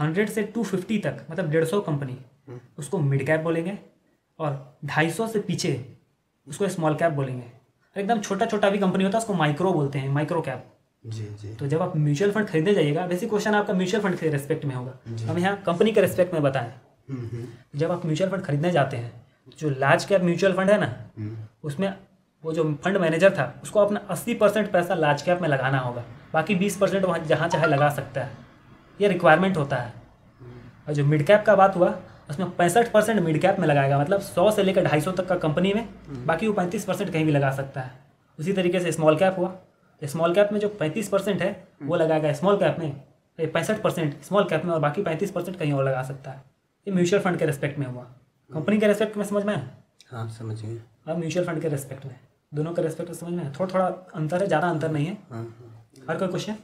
हंड्रेड 0.00 0.28
से 0.28 0.42
टू 0.44 0.62
फिफ्टी 0.64 0.98
तक 0.98 1.26
मतलब 1.30 1.50
डेढ़ 1.50 1.64
सौ 1.64 1.80
कंपनी 1.80 2.16
उसको 2.78 2.98
मिड 3.00 3.26
कैप 3.26 3.40
बोलेंगे 3.40 3.78
और 4.38 4.78
ढाई 4.84 5.10
सौ 5.10 5.26
से 5.26 5.40
पीछे 5.40 5.74
उसको 6.46 6.68
स्मॉल 6.68 6.94
कैप 6.94 7.12
बोलेंगे। 7.12 7.44
एकदम 7.96 8.20
छोटा 8.20 8.46
छोटा 8.46 8.70
भी 8.70 8.78
कंपनी 8.78 9.04
होता 9.04 9.18
है 9.18 9.22
उसको 9.22 9.34
माइक्रो 9.34 9.72
बोलते 9.72 9.98
हैं 9.98 10.08
माइक्रो 10.10 10.40
कैप 10.40 10.64
जी 11.04 11.24
जी। 11.42 11.54
तो 11.54 11.66
जब 11.66 11.82
आप 11.82 11.96
म्यूचुअल 11.96 12.30
फंड 12.32 12.46
खरीदने 12.46 12.74
जाइएगा 12.74 13.06
बेसिक 13.06 13.28
क्वेश्चन 13.30 13.54
आपका 13.54 13.74
म्यूचुअल 13.74 14.02
फंड 14.02 14.18
के 14.18 14.28
रेस्पेक्ट 14.30 14.64
में 14.64 14.74
होगा। 14.74 14.98
हम 15.30 15.38
यहाँ 15.38 15.62
कंपनी 15.66 15.92
के 15.92 16.00
रेस्पेक्ट 16.00 16.32
में 16.34 16.42
बताएँ। 16.42 16.72
हम्म, 17.10 17.26
हम्म, 17.26 17.46
जब 17.76 17.90
आप 17.90 18.06
म्यूचुअल 18.06 18.30
फंड 18.30 18.42
खरीदने 18.42 18.70
जाते 18.70 18.96
हैं 18.96 19.25
जो 19.58 19.70
लार्ज 19.70 20.04
कैप 20.04 20.22
म्यूचुअल 20.22 20.52
फंड 20.52 20.70
है 20.70 20.78
ना 20.80 20.86
हम्म, 21.18 21.36
उसमें 21.64 21.92
वो 22.44 22.52
जो 22.52 22.64
फंड 22.84 22.96
मैनेजर 22.96 23.30
था 23.30 23.52
उसको 23.62 23.80
अपना 23.80 24.00
अस्सी 24.10 24.34
परसेंट 24.34 24.70
पैसा 24.72 24.94
लार्ज 24.94 25.22
कैप 25.22 25.40
में 25.42 25.48
लगाना 25.48 25.78
होगा। 25.78 26.04
बाकी 26.32 26.54
बीस 26.54 26.76
परसेंट 26.76 27.04
वहाँ 27.04 27.18
जहाँ 27.18 27.48
चाहे 27.48 27.66
लगा 27.66 27.88
सकता 27.90 28.20
है। 28.20 28.30
ये 29.00 29.08
रिक्वायरमेंट 29.08 29.56
होता 29.56 29.76
है। 29.76 29.92
और 30.88 30.94
जो 30.94 31.04
मिड 31.04 31.26
कैप 31.26 31.44
का 31.46 31.54
बात 31.56 31.76
हुआ 31.76 31.94
उसमें 32.30 32.50
पैंसठ 32.50 32.90
परसेंट 32.92 33.20
मिड 33.20 33.40
कैप 33.40 33.58
में 33.58 33.66
लगाएगा। 33.68 33.98
मतलब 33.98 34.20
सौ 34.20 34.50
से 34.50 34.62
लेकर 34.62 34.84
ढाई 34.84 35.00
सौ 35.00 35.12
तक 35.12 35.26
का 35.28 35.36
कंपनी 35.38 35.72
में 35.74 35.88
बाकी 36.26 36.46
वो 36.46 36.52
पैंतीस 36.52 36.84
परसेंट 36.84 37.12
कहीं 37.12 37.24
भी 37.24 37.32
लगा 37.32 37.50
सकता 37.50 37.80
है। 37.80 37.90
उसी 38.38 38.52
तरीके 38.52 38.80
से 38.80 38.92
स्मॉल 38.92 39.16
कैप 39.16 39.38
हुआ। 39.38 39.52
स्मॉल 40.02 40.34
कैप 40.34 40.48
में 40.52 40.60
जो 40.60 40.68
पैंतीस 40.70 41.08
परसेंट 41.08 41.42
है 41.42 41.50
वो 41.82 41.96
लगाएगा 41.96 42.32
स्मॉल 42.32 42.56
कैप 42.56 42.76
में। 42.78 42.90
पैंसठ 43.38 43.80
परसेंट 43.82 44.22
स्मॉल 44.22 44.44
कैप 44.44 44.64
में 44.64 44.72
और 44.72 44.80
बाकी 44.80 45.02
पैंतीस 45.02 45.30
परसेंट 45.30 45.58
कहीं 45.58 45.72
और 45.72 45.84
लगा 45.84 46.02
सकता 46.02 46.30
है। 46.30 46.42
ये 46.86 46.94
म्यूचुअल 46.94 47.22
फंड 47.22 47.38
के 47.38 47.46
रेस्पेक्ट 47.46 47.78
में 47.78 47.86
हुआ। 47.86 48.06
कंपनी 48.50 48.78
के 48.78 48.86
रेस्पेक्ट 48.86 49.16
में 49.16 49.24
समझ 49.24 49.44
में 49.44 49.54
आया? 49.54 49.68
हाँ 50.10 50.28
समझ 50.30 50.60
गए 50.62 50.78
और 51.08 51.16
म्यूचुअल 51.18 51.46
फंड 51.46 51.62
के 51.62 51.68
रेस्पेक्ट 51.68 52.04
में। 52.06 52.14
दोनों 52.52 52.72
के 52.74 52.82
रेस्पेक्ट 52.82 53.10
में 53.10 53.18
समझ 53.18 53.32
में 53.32 53.42
आया? 53.42 53.52
थोड़ा 53.58 53.72
थोड़ा 53.74 53.86
अंतर 54.14 54.42
है 54.42 54.46
ज़्यादा 54.46 54.68
अंतर 54.68 54.90
नहीं 54.92 55.06
है? 55.06 55.16
हाँ 55.30 55.42
हाँ। 55.42 56.06
और 56.08 56.18
कोई 56.18 56.28
क्वेश्चन 56.28 56.56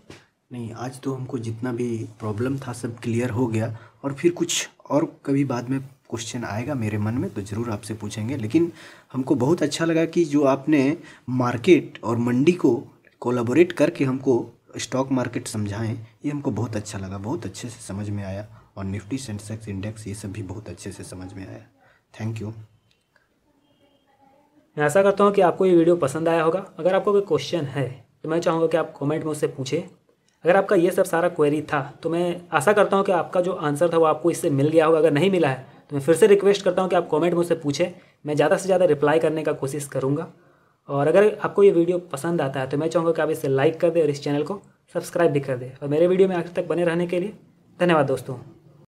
नहीं 0.50 0.72
आज 0.74 1.00
तो 1.00 1.14
हमको 1.14 1.38
जितना 1.38 1.72
भी 1.72 1.88
प्रॉब्लम 2.20 2.58
था 2.58 2.72
सब 2.72 2.98
क्लियर 3.00 3.30
हो 3.30 3.46
गया। 3.46 3.76
और 4.04 4.12
फिर 4.12 4.32
कुछ 4.32 4.68
और 4.90 5.04
कभी 5.26 5.44
बाद 5.44 5.68
में 5.70 5.80
क्वेश्चन 5.80 6.44
आएगा 6.44 6.74
मेरे 6.74 6.98
मन 6.98 7.14
में 7.14 7.28
तो 7.30 7.42
ज़रूर 7.42 7.70
आपसे 7.70 7.94
पूछेंगे। 7.94 8.36
लेकिन 8.36 8.70
हमको 9.12 9.34
बहुत 9.34 9.62
अच्छा 9.62 9.84
लगा 9.84 10.04
कि 10.06 10.24
जो 10.24 10.44
आपने 10.46 10.96
मार्केट 11.30 11.98
और 12.04 12.18
मंडी 12.18 12.52
को 12.54 12.74
कोलाबोरेट 13.22 13.72
करके 13.72 14.04
हमको 14.04 14.44
स्टॉक 14.78 15.12
मार्केट 15.12 15.48
समझाएँ 15.48 15.94
ये 16.24 16.30
हमको 16.30 16.50
बहुत 16.52 16.76
अच्छा 16.76 16.98
लगा 16.98 17.18
बहुत 17.20 17.46
अच्छे 17.46 17.68
से 17.68 17.80
समझ 17.82 18.08
में 18.10 18.24
आया। 18.24 18.46
और 18.76 18.84
निफ्टी 18.86 19.18
सेंसेक्स 19.18 19.68
इंडेक्स 19.68 20.06
ये 20.06 20.14
सब 20.14 20.32
भी 20.32 20.42
बहुत 20.44 20.68
अच्छे 20.68 20.92
से 20.92 21.04
समझ 21.04 21.32
में 21.32 21.46
आया। 21.46 21.66
थैंक 22.14 22.40
यू 22.40 22.52
मैं 24.76 24.84
आशा 24.84 25.02
करता 25.02 25.24
हूँ 25.24 25.32
कि 25.32 25.40
आपको 25.42 25.66
ये 25.66 25.74
वीडियो 25.76 25.96
पसंद 25.98 26.28
आया 26.28 26.42
होगा। 26.42 26.64
अगर 26.78 26.94
आपको 26.94 27.12
कोई 27.12 27.20
क्वेश्चन 27.22 27.64
है 27.66 27.88
तो 28.22 28.28
मैं 28.28 28.40
चाहूँगा 28.40 28.66
कि 28.66 28.76
आप 28.76 28.94
कमेंट 28.98 29.24
में 29.24 29.30
उससे 29.32 29.46
पूछें। 29.48 29.82
अगर 30.44 30.56
आपका 30.56 30.76
ये 30.76 30.90
सब 30.90 31.04
सारा 31.04 31.28
क्वेरी 31.30 31.60
था 31.64 31.80
तो 32.02 32.10
मैं 32.10 32.40
आशा 32.52 32.72
करता 32.72 32.96
हूँ 32.96 33.04
कि 33.04 33.12
आपका 33.12 33.40
जो 33.40 33.52
आंसर 33.52 33.92
था 33.92 33.98
वो 33.98 34.04
आपको 34.06 34.30
इससे 34.30 34.50
मिल 34.50 34.68
गया 34.68 34.86
होगा। 34.86 34.98
अगर 34.98 35.12
नहीं 35.12 35.30
मिला 35.30 35.48
है 35.48 35.66
तो 35.90 35.96
मैं 35.96 36.02
फिर 36.02 36.14
से 36.14 36.26
रिक्वेस्ट 36.26 36.64
करता 36.64 36.82
हूँ 36.82 36.90
कि 36.90 36.96
आप 36.96 37.08
कमेंट 37.10 37.34
में 37.34 37.40
उससे 37.40 37.54
पूछें। 37.56 37.86
मैं 38.26 38.34
ज़्यादा 38.36 38.56
से 38.56 38.66
ज़्यादा 38.66 38.84
रिप्लाई 38.86 39.18
करने 39.18 39.42
का 39.42 39.52
कोशिश 39.54 39.86
करूँगा। 39.88 40.26
और 40.88 41.08
अगर 41.08 41.36
आपको 41.40 41.62
ये 41.62 41.70
वीडियो 41.72 41.98
पसंद 42.12 42.40
आता 42.40 42.60
है 42.60 42.68
तो 42.68 42.78
मैं 42.78 42.88
चाहूँगा 42.88 43.12
कि 43.12 43.22
आप 43.22 43.30
इसे 43.30 43.48
लाइक 43.48 43.80
कर 43.80 43.90
दें 43.90 44.02
और 44.02 44.10
इस 44.10 44.22
चैनल 44.24 44.42
को 44.42 44.60
सब्सक्राइब 44.94 45.32
भी 45.32 45.40
कर 45.40 45.56
दें। 45.56 45.70
और 45.72 45.88
मेरे 45.88 46.06
वीडियो 46.06 46.28
में 46.28 46.36
आखिर 46.36 46.52
तक 46.52 46.68
बने 46.68 46.84
रहने 46.84 47.06
के 47.06 47.20
लिए 47.20 47.32
धन्यवाद 47.80 48.06
दोस्तों। 48.06 48.36